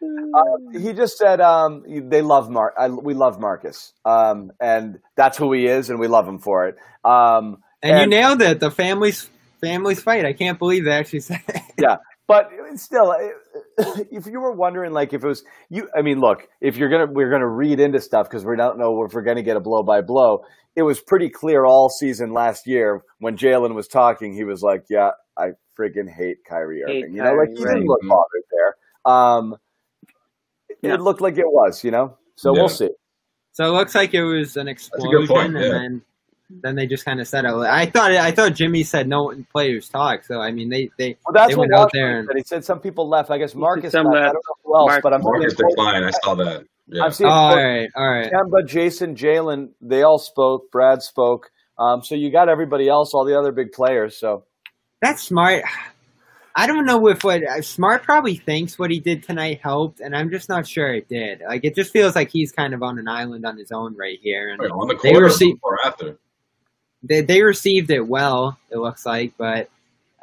[0.02, 2.74] Uh, he just said um, they love Mar.
[3.02, 6.78] We love Marcus, um, and that's who he is, and we love him for it.
[7.04, 8.60] Um, And, you nailed it.
[8.60, 9.30] The families
[9.62, 10.26] families fight.
[10.26, 11.62] I can't believe they actually said it.
[11.80, 13.16] yeah, but still,
[13.78, 17.08] if you were wondering, like, if it was you, I mean, look, if you're gonna,
[17.08, 19.84] we're gonna read into stuff because we don't know if we're gonna get a blow
[19.84, 20.44] by blow.
[20.76, 24.34] It was pretty clear all season last year when Jaylen was talking.
[24.34, 27.74] He was like, "Yeah, I friggin' hate Kyrie Hate Irving." you know, like he right.
[27.74, 28.76] didn't look bothered there.
[29.06, 29.56] Um,
[30.82, 30.94] Yeah.
[30.94, 32.18] It looked like it was, you know.
[32.36, 32.62] So Yeah.
[32.62, 32.90] we'll see.
[33.54, 35.72] So it looks like it was an a explosion, good point, and yeah.
[35.72, 36.02] then
[36.50, 37.52] then they just kind of said it.
[37.52, 40.24] I thought I thought Jimmy said no players talk.
[40.24, 42.38] So I mean they they Well, that's they what went out there and said.
[42.38, 43.32] He said some people left.
[43.32, 44.18] I guess Marcus some left.
[44.18, 46.06] I don't know who else, Mark- but I'm Marcus seeing declined.
[46.06, 46.66] I saw that.
[46.88, 47.04] Yeah.
[47.04, 48.32] I'm oh, seeing all right, all right.
[48.32, 49.72] Kemba, Jayson, Jaylen.
[49.82, 50.72] They all spoke.
[50.72, 51.52] Brad spoke.
[51.78, 54.18] Um, so you got everybody else, all the other big players.
[54.18, 54.46] So
[55.02, 55.64] That's smart.
[56.60, 60.16] I don't know if what uh, Smart probably thinks what he did tonight helped, and
[60.16, 61.42] I'm just not sure it did.
[61.48, 64.18] Like it just feels like he's kind of on an island on his own right
[64.24, 66.18] here, and Wait, on the they received or after?
[67.04, 68.58] they they received it well.
[68.72, 69.70] It looks like, but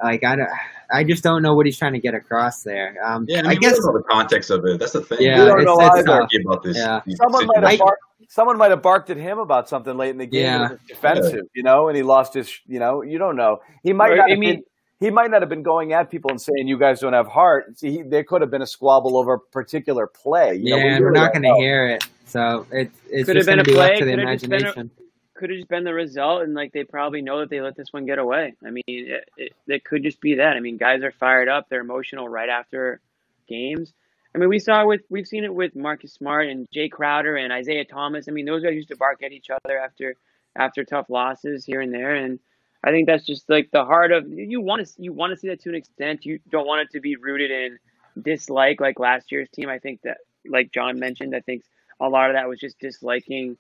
[0.02, 0.48] like I don't,
[0.92, 2.96] I just don't know what he's trying to get across there.
[3.06, 4.80] Um, Yeah, I, I, mean, we guess don't the context of it.
[4.80, 5.18] That's the thing.
[5.20, 6.02] Yeah, We don't it's, know it's either.
[6.04, 6.28] tough.
[6.44, 6.76] About this.
[6.76, 7.00] Yeah.
[7.14, 10.26] someone might have barked, someone might have barked at him about something late in the
[10.26, 10.42] game.
[10.42, 10.64] Yeah.
[10.66, 12.52] It was defensive, you know, and he lost his.
[12.66, 13.60] You know, you don't know.
[13.84, 14.32] He might Right, not.
[14.32, 14.64] I mean- been,
[15.04, 17.78] he might not have been going at people and saying you guys don't have heart.
[17.78, 20.54] See, he, there could have been a squabble over a particular play.
[20.54, 23.36] You know, yeah, we and we're not going to hear it, so it, it's Could
[23.36, 23.88] have just been going a to be play.
[23.88, 26.54] left to the Could have just been a- Could have just been the result, and
[26.54, 28.54] like they probably know that they let this one get away.
[28.66, 30.56] I mean, it, it, it could just be that.
[30.56, 31.68] I mean, guys are fired up.
[31.68, 33.00] They're emotional right after
[33.46, 33.92] games.
[34.34, 37.52] I mean, we saw with we've seen it with Marcus Smart and Jae Crowder and
[37.52, 38.26] Isaiah Thomas.
[38.28, 40.16] I mean, those guys used to bark at each other after
[40.56, 42.38] after tough losses here and there, and
[42.84, 45.48] I think that's just like the heart of you want to you want to see
[45.48, 46.26] that to an extent.
[46.26, 47.78] You don't want it to be rooted in
[48.20, 49.70] dislike like last year's team.
[49.70, 51.64] I think that, like John mentioned, I think
[51.98, 53.56] a lot of that was just disliking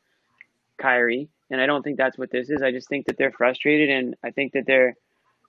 [0.76, 2.62] Kyrie, and I don't think that's what this is.
[2.62, 4.94] I just think that they're frustrated, and I think that they're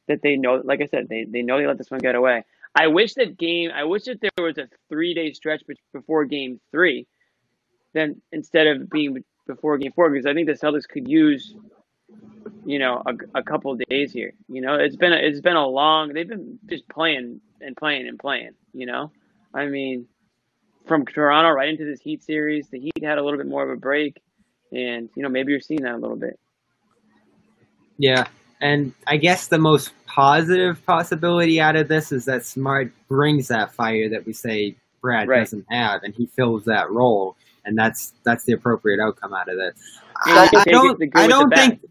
[0.08, 2.46] that they know, like I said, they they know they let this one get away.
[2.76, 3.72] I wish that game.
[3.74, 5.64] I wish that there was a three day stretch
[5.94, 7.08] before game three,
[7.94, 11.56] then instead of being before game four, because I think the Celtics could use,
[12.66, 14.34] you know, a, a couple of days here.
[14.50, 16.14] You know, it's been a, it's been a long.
[16.14, 18.52] They've been just playing and playing and playing.
[18.74, 19.12] You know,
[19.54, 20.08] I mean,
[20.88, 23.70] from Toronto right into this Heat series, the Heat had a little bit more of
[23.70, 24.22] a break,
[24.72, 26.40] and you know maybe you're seeing that a little bit.
[27.98, 28.26] Yeah,
[28.60, 33.74] and I guess the most positive possibility out of this is that Smart brings that
[33.74, 35.40] fire that we say Brad Right.
[35.40, 39.58] doesn't have, and he fills that role, and that's that's the appropriate outcome out of
[39.58, 39.76] this.
[40.26, 41.82] I, I don't, I don't think,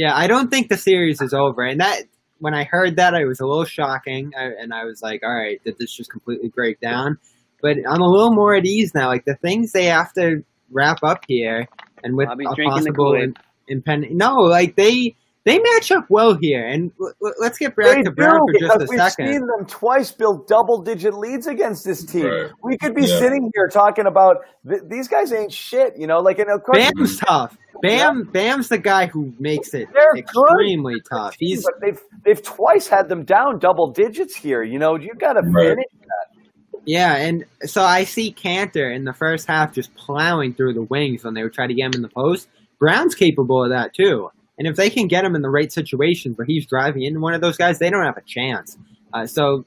[0.00, 2.04] yeah, I don't think the series is over, and that
[2.38, 5.30] when I heard that, it was a little shocking, I, and I was like, all
[5.30, 7.18] right, did this just completely break down?
[7.60, 9.08] But I'm a little more at ease now.
[9.08, 11.68] Like the things they have to wrap up here,
[12.02, 13.22] and with a possible
[13.68, 16.66] impending, no, like they they match up well here.
[16.66, 19.26] And l- l- let's get back They to do for just because a we've second.
[19.28, 22.26] seen them twice build double-digit leads against this team.
[22.26, 22.50] Right.
[22.62, 23.18] We could be Yeah.
[23.18, 24.38] sitting here talking about
[24.68, 26.18] th- these guys ain't shit, you know.
[26.20, 27.56] Like, and of course, Bam's tough.
[27.82, 30.18] Bam, Bam's the guy who makes it They're good.
[30.20, 31.34] extremely tough.
[31.38, 34.62] He's but they've they've twice had them down double digits here.
[34.62, 35.68] You know, you got to Right.
[35.68, 36.42] manage that.
[36.84, 41.24] yeah, and so I see Kanter in the first half just plowing through the wings
[41.24, 42.48] when they would try to get him in the post.
[42.78, 44.30] Brown's capable of that too,
[44.60, 47.32] and if they can get him in the right situations where he's driving into one
[47.32, 48.76] of those guys, they don't have a chance.
[49.14, 49.64] Uh, so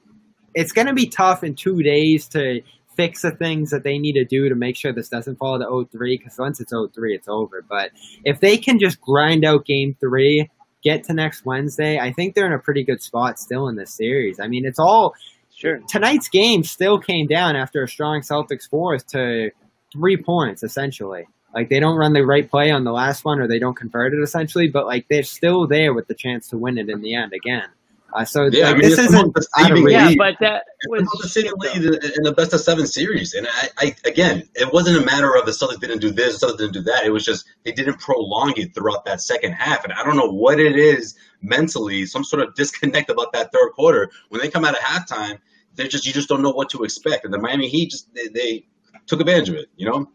[0.54, 2.60] it's going to be tough in two days to
[2.96, 5.64] fix the things that they need to do to make sure this doesn't fall to
[5.64, 7.90] 0-3 because once it's 0-3 it's over but
[8.24, 10.48] if they can just grind out game three
[10.84, 13.92] get to next wednesday i think they're in a pretty good spot still in this
[13.92, 15.12] series i mean it's all
[15.56, 15.80] Sure.
[15.88, 19.50] tonight's game still came down after a strong celtics fourth to
[19.92, 23.46] three points essentially like they don't run the right play on the last one or
[23.46, 26.78] they don't convert it essentially but like they're still there with the chance to win
[26.78, 27.68] it in the end again
[28.14, 29.78] uh, so Yeah, I mean, this isn't the out of.
[29.90, 30.18] Yeah, lead.
[30.18, 33.70] but that was the city lead in, in the best of seven series, and I,
[33.78, 36.74] I again, it wasn't a matter of the Celtics didn't do this, the Celtics didn't
[36.74, 37.04] do that.
[37.04, 40.30] It was just they didn't prolong it throughout that second half, and I don't know
[40.30, 44.08] what it is mentally, some sort of disconnect about that third quarter.
[44.28, 45.40] When they come out of halftime,
[45.74, 48.28] they just you just don't know what to expect, and the Miami Heat just they,
[48.28, 48.66] they
[49.06, 50.08] took advantage of it, you know.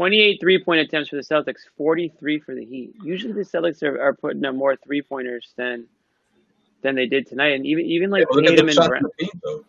[0.00, 2.94] 28 three point attempts for the Celtics, 43 for the Heat.
[3.04, 5.88] Usually the Celtics are, are putting up more three pointers than
[6.80, 9.02] than they did tonight, and even even like Yeah, but look at Tatum and Brown.
[9.02, 9.62] the paint, though.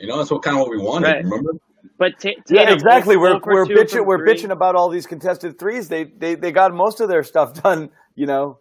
[0.00, 1.06] You know, that's what kind of what we wanted.
[1.06, 1.22] Right.
[1.22, 1.52] Remember?
[1.98, 3.16] But Ta- Tatum, Yeah, exactly.
[3.16, 4.34] We're we're bitching we're three.
[4.34, 5.88] bitching about all these contested threes.
[5.88, 7.90] They they they got most of their stuff done.
[8.16, 8.58] You know,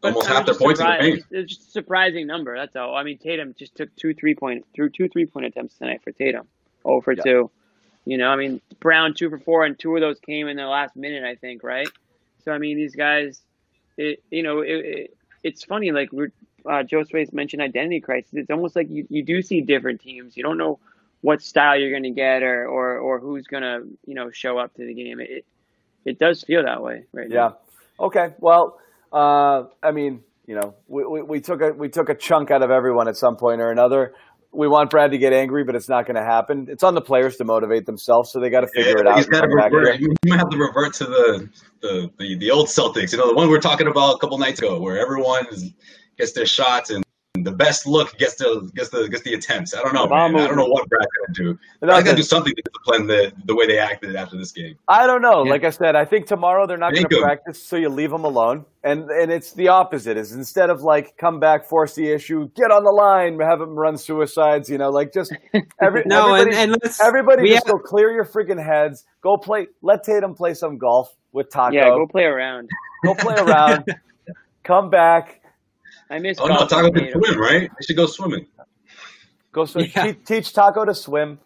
[0.00, 1.24] But Almost half their just points in the paint.
[1.30, 2.56] It's just a surprising number.
[2.56, 2.96] That's all.
[2.96, 6.12] I mean, Tatum just took two three point through two three point attempts tonight for
[6.12, 6.48] Tatum.
[6.86, 7.22] Oh for Yeah.
[7.22, 7.50] two.
[8.04, 10.66] You know, I mean, Brown two for four, and two of those came in the
[10.66, 11.88] last minute, I think, right?
[12.44, 13.40] So I mean, these guys,
[13.96, 15.92] it you know, it, it it's funny.
[15.92, 16.32] Like we're
[16.68, 18.30] uh, Joe Sway's mentioned identity crisis.
[18.32, 20.36] It's almost like you, you do see different teams.
[20.36, 20.78] You don't know
[21.20, 24.58] what style you're going to get or, or or who's going to you know show
[24.58, 25.20] up to the game.
[25.20, 25.44] It
[26.04, 27.36] it does feel that way right yeah.
[27.36, 27.58] now.
[28.00, 28.34] Okay.
[28.38, 28.78] Well,
[29.12, 32.62] uh, I mean, you know, we, we, we took a we took a chunk out
[32.62, 34.14] of everyone at some point or another.
[34.52, 36.66] We want Brad to get angry, but it's not going to happen.
[36.68, 39.16] It's on the players to motivate themselves, so they got to figure it Yeah, out.
[39.18, 40.00] he's got to revert.
[40.00, 41.48] You might have to revert to the,
[41.80, 43.12] the the the old Celtics.
[43.12, 45.46] You know, the one we were talking about a couple nights ago, where everyone
[46.18, 49.72] gets their shots and the best look gets the gets the gets the attempts.
[49.74, 50.34] I don't know, man.
[50.36, 51.58] I don't know what Brad's gonna do.
[51.78, 54.50] They're Brad's gonna gonna- do something to discipline the the way they acted after this
[54.50, 54.76] game.
[54.88, 55.44] I don't know.
[55.44, 55.50] Yeah.
[55.52, 57.22] Like I said, I think tomorrow they're not gonna you.
[57.22, 58.64] practice, so you leave them alone.
[58.82, 60.16] And and it's the opposite.
[60.16, 63.76] Is instead of like come back, force the issue, get on the line, have them
[63.76, 64.68] run suicides.
[64.68, 65.32] You know, like just
[65.80, 69.04] every No, and, everybody, and let's everybody just have- go clear your freaking heads.
[69.22, 69.68] Go play.
[69.82, 71.74] Let Tatum play some golf with Taco.
[71.76, 72.68] Yeah, go play around.
[73.04, 73.84] Go play around.
[74.64, 75.36] come back.
[76.10, 77.70] I miss Oh no, Taco can swim, right?
[77.70, 78.46] I should go swimming.
[79.52, 79.90] Go swim.
[79.94, 80.06] Yeah.
[80.06, 81.38] Teach, teach Taco to swim.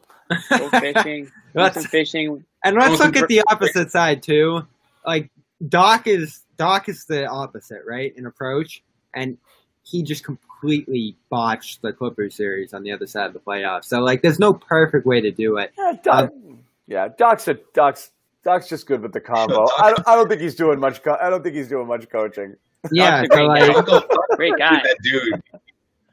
[0.50, 1.30] Go fishing.
[1.54, 2.44] go some fishing.
[2.64, 4.62] And let's Almost look at the opposite side too.
[5.06, 5.30] Like
[5.68, 8.12] Doc is Doc is the opposite, right?
[8.16, 9.36] In approach, and
[9.82, 13.84] he just completely botched the Clippers series on the other side of the playoffs.
[13.84, 15.72] So like, there's no perfect way to do it.
[15.76, 16.30] Yeah, Doc.
[16.30, 18.10] Um, yeah, Doc's a Doc's.
[18.44, 19.66] Doc's just good with the combo.
[19.78, 21.02] I don't, I don't think he's doing much.
[21.02, 22.56] Co- I don't think he's doing much coaching.
[22.92, 24.00] Yeah, a so great like, Taco,
[24.36, 24.82] Great guy.
[24.82, 25.42] That dude.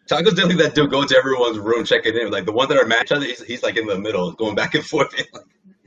[0.07, 2.31] Taco's definitely that dude going to everyone's room, checking in.
[2.31, 4.75] Like the ones that are match other, he's, he's like in the middle, going back
[4.75, 5.13] and forth.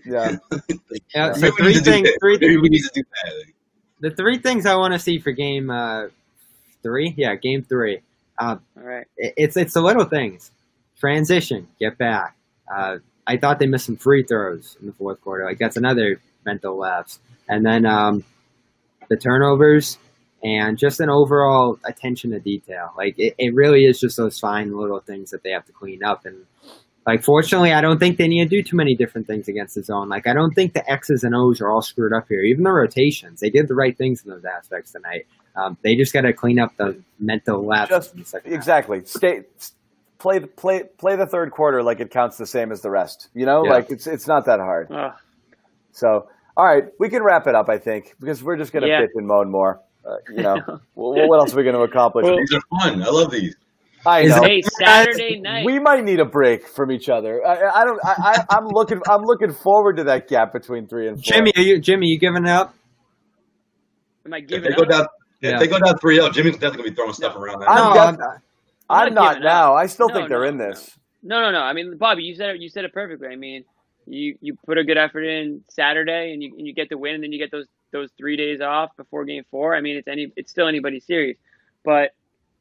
[0.06, 0.36] Yeah.
[1.14, 3.44] yeah, so Maybe three need to do things, three Maybe we need to do that.
[4.00, 6.08] the three things I want to see for game uh,
[6.82, 7.14] three.
[7.16, 8.00] Yeah, game three.
[8.38, 9.06] Uh, All right.
[9.16, 10.50] it- it's it's the little things.
[11.00, 12.36] Transition, get back.
[12.70, 15.46] Uh, I thought they missed some free throws in the fourth quarter.
[15.46, 17.18] Like that's another mental lapse.
[17.48, 18.24] And then um,
[19.08, 19.96] the turnovers
[20.44, 22.92] and just an overall attention to detail.
[22.96, 26.04] Like it, it really is just those fine little things that they have to clean
[26.04, 26.26] up.
[26.26, 26.44] And
[27.06, 29.82] like fortunately, I don't think they need to do too many different things against the
[29.82, 30.08] zone.
[30.08, 32.42] Like I don't think the X's and O's are all screwed up here.
[32.42, 35.26] Even the rotations, they did the right things in those aspects tonight.
[35.56, 38.52] Um, they just got to clean up the mental lapses Just in half.
[38.52, 39.04] exactly.
[39.04, 39.42] Stay.
[40.18, 43.28] Play the play play the third quarter like it counts the same as the rest.
[43.34, 43.72] You know, Yeah.
[43.72, 44.90] like it's it's not that hard.
[44.90, 45.12] Ugh.
[45.92, 47.68] So, all right, we can wrap it up.
[47.68, 49.02] I think because we're just gonna Yeah.
[49.02, 49.80] bitch and moan more.
[50.06, 50.56] Uh, you know,
[50.94, 52.24] what, what else are we going to accomplish?
[52.24, 53.02] Well, These are fun.
[53.02, 53.56] I love these.
[54.06, 54.42] I know.
[54.42, 55.64] Hey, Saturday night.
[55.64, 57.44] We might need a break from each other.
[57.46, 57.98] I, I don't.
[58.04, 59.00] I, I, I'm looking.
[59.08, 61.22] I'm looking forward to that gap between three and four.
[61.24, 62.08] Jimmy, are you Jimmy?
[62.08, 62.74] You giving up?
[64.26, 64.88] Am I If giving they go up?
[64.90, 65.06] down,
[65.40, 65.54] Yeah.
[65.54, 67.68] if they go down 3-0, Jimmy's definitely gonna be throwing stuff around that.
[67.70, 68.18] I'm no, I'm-
[68.90, 69.72] I'm, I'm not, not now.
[69.74, 69.78] up.
[69.82, 70.90] I still No, think they're no, in this.
[71.22, 71.60] No, no, no.
[71.60, 72.60] I mean, Bobby, you said it.
[72.60, 73.28] You said it perfectly.
[73.28, 73.64] I mean,
[74.06, 77.14] you you put a good effort in Saturday, and you and you get the win,
[77.14, 79.74] and then you get those those three days off before Game Four.
[79.74, 81.36] I mean, it's any it's still anybody's series,
[81.82, 82.10] but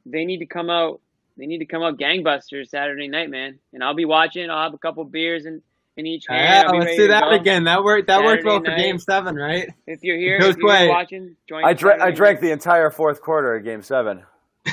[0.06, 1.02] they need to come out.
[1.36, 3.60] They need to come out gangbusters Saturday night, man.
[3.74, 4.50] And I'll be watching.
[4.50, 5.62] I'll have a couple beers and
[5.98, 6.68] in each Yeah, hand.
[6.68, 7.30] I'll be let's do that go.
[7.32, 7.64] again.
[7.66, 8.08] That worked.
[8.08, 8.84] That worked well Saturday for.
[8.88, 9.70] Game Seven, right?
[9.88, 10.88] If you're here, Joe if you're Sway.
[10.90, 11.66] watching, join.
[11.66, 12.02] I drank.
[12.02, 14.24] I drank the entire fourth quarter of Game Seven.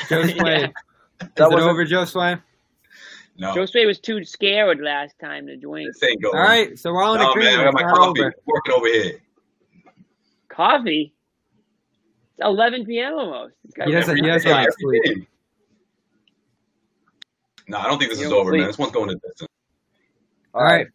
[0.08, 0.32] Joe Sway.
[1.22, 1.26] Yeah.
[1.26, 2.36] Is That it wasn't- over, Joe Sway?
[3.36, 3.54] No, night.
[3.54, 5.90] Joe Sway was too scared last time to drink.
[5.92, 6.34] this ain't going.
[6.36, 7.56] All right, so we're all in No, agreement.
[7.56, 8.34] man, I got my It's not coffee over.
[8.46, 9.20] working over here.
[10.50, 11.14] Coffee.
[12.38, 13.14] It's 11 p.m.
[13.14, 13.54] almost.
[13.64, 15.28] This guy's He doesn't- he doesn't like sleep.
[17.68, 18.60] No, I don't think this You is over, sleep.
[18.60, 18.66] man.
[18.68, 19.48] This one's going to distance.
[20.52, 20.86] All right,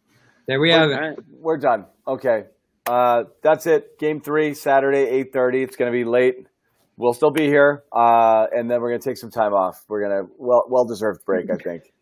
[0.46, 1.00] there we have All it.
[1.00, 1.18] right.
[1.40, 1.86] We're done.
[2.06, 2.44] Okay.
[2.86, 3.98] Uh, that's it.
[3.98, 5.62] Game three, Saturday, eight thirty.
[5.62, 6.46] It's going to be late.
[6.98, 9.82] We'll still be here, uh, and then we're going to take some time off.
[9.88, 11.92] We're going to well well deserved break, I think.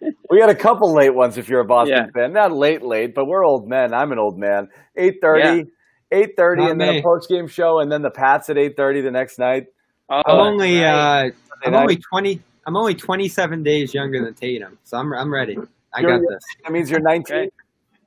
[0.30, 2.22] we got a couple late ones if you're a Boston Yeah.
[2.22, 2.32] fan.
[2.32, 3.94] Not late, late, but we're old men.
[3.94, 4.68] I'm an old man.
[4.96, 5.70] Eight thirty.
[6.12, 8.76] Eight thirty, Not and then a post game show, and then the Pats at eight
[8.76, 9.66] thirty the next night.
[10.10, 11.30] Oh, I'm only right.
[11.30, 11.30] uh,
[11.64, 11.80] I'm night.
[11.80, 12.42] only twenty.
[12.64, 15.58] I'm only 27 days younger than Tatum, so I'm I'm ready.
[15.94, 16.44] I You're- got this.
[16.62, 17.50] That means you're nineteen.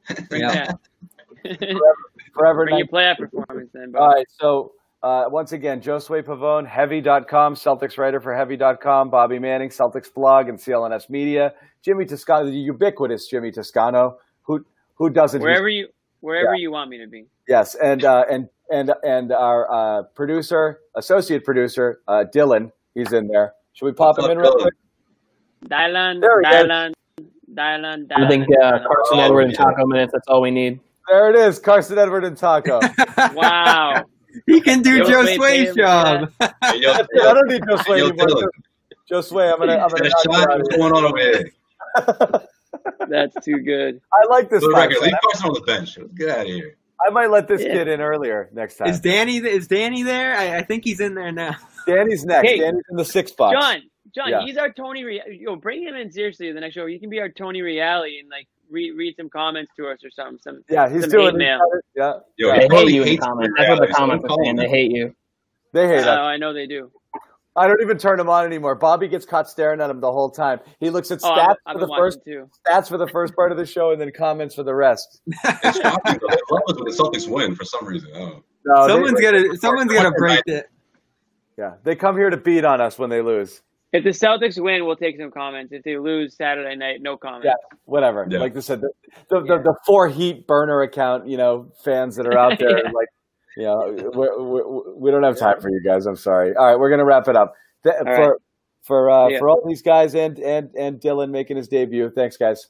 [0.32, 0.72] Yeah.
[2.34, 2.88] Forever Bring your 19.
[2.92, 4.02] playoff performance then, bro.
[4.02, 4.26] All right.
[4.40, 10.48] So uh, once again, Josue Pavon, Heavy.com, Celtics writer for Heavy.com, Bobby Manning, Celtics blog,
[10.50, 11.54] and CLNS Media.
[11.82, 15.42] Jimmy Toscano, the ubiquitous Jimmy Toscano, who who doesn't?
[15.42, 15.88] Wherever you
[16.26, 17.26] wherever you want me to be.
[17.48, 23.28] Yes, and uh, and and and our uh, producer, associate producer, uh, Dylan, he's in
[23.28, 23.54] there.
[23.74, 24.74] Should we pop What's him in real quick?
[25.68, 26.54] Dylan, There he is.
[26.66, 26.94] Dylan,
[27.54, 28.26] Dylan, Dylan.
[28.26, 29.54] I think uh, Carson Oh, Edward and.
[29.56, 30.12] Taco minutes.
[30.14, 30.80] That's all we need.
[31.10, 32.80] There it is, Carson Edward and Taco.
[33.34, 34.04] Wow.
[34.48, 36.32] he can do Yo, Joe Sway's job.
[36.64, 38.28] Hey, yo, I don't need Josue Yo, anymore.
[38.28, 38.48] Dylan.
[39.10, 40.50] Josue, I'm gonna I'm gonna a knock you shot.
[40.50, 42.48] out of What's going on over here?
[43.10, 44.02] That's too good.
[44.14, 45.98] I like this For the record, leave Carson on the bench.
[46.18, 46.78] Get out of here.
[47.06, 47.74] I might let this Yeah.
[47.74, 48.88] kid in earlier next time.
[48.88, 50.36] Is Danny is Danny there?
[50.36, 51.56] I, I think he's in there now.
[51.88, 52.48] Danny's next.
[52.48, 53.54] Hey, Danny's in the six box.
[53.60, 53.82] John,
[54.16, 54.42] John, Yeah.
[54.46, 55.04] he's our Tony.
[55.04, 56.86] Re- Yo, bring him in seriously the next show.
[56.86, 60.10] You can be our Tony Reali and like read read some comments to us or
[60.10, 60.40] something.
[60.42, 61.60] Some Yeah, he's some doing hate mail.
[61.96, 62.62] Yeah, Yo, yeah.
[62.62, 63.48] he They hate you in comments.
[63.50, 64.50] your That's what the reality, comments are saying.
[64.52, 64.56] him.
[64.56, 65.16] They hate you.
[65.74, 66.18] They hate Oh, us.
[66.20, 66.92] I know they do.
[67.58, 68.76] I don't even turn him on anymore.
[68.76, 70.60] Bobby gets caught staring at him the whole time.
[70.80, 72.50] He looks at Oh, stats I've, I've for the first watching too.
[72.68, 75.22] stats for the first part of the show, and then comments for the rest.
[75.64, 76.28] It's shocking though.
[76.30, 78.12] They love us when the Celtics win for some reason.
[78.16, 78.44] Oh.
[78.66, 80.70] No, someone's they, gonna someone's gonna break it.
[81.58, 83.62] yeah, they come here to beat on us when they lose.
[83.94, 85.72] If the Celtics win, we'll take some comments.
[85.72, 87.46] If they lose Saturday night, no comments.
[87.46, 88.28] Yeah, whatever.
[88.30, 88.40] Yeah.
[88.40, 88.90] Like I said, the
[89.30, 92.92] the, the, the four Heat burner account, you know, fans that are out there, Yeah.
[92.94, 93.08] like,
[93.64, 96.06] know, we're, we're, we don't have time for you guys.
[96.06, 96.56] I'm sorry.
[96.56, 97.54] All right, we're gonna wrap it up.
[97.84, 98.32] Th- for right.
[98.84, 99.40] for uh, Yeah.
[99.40, 102.10] for all these guys and and and Dylan making his debut.
[102.10, 102.68] Thanks, guys.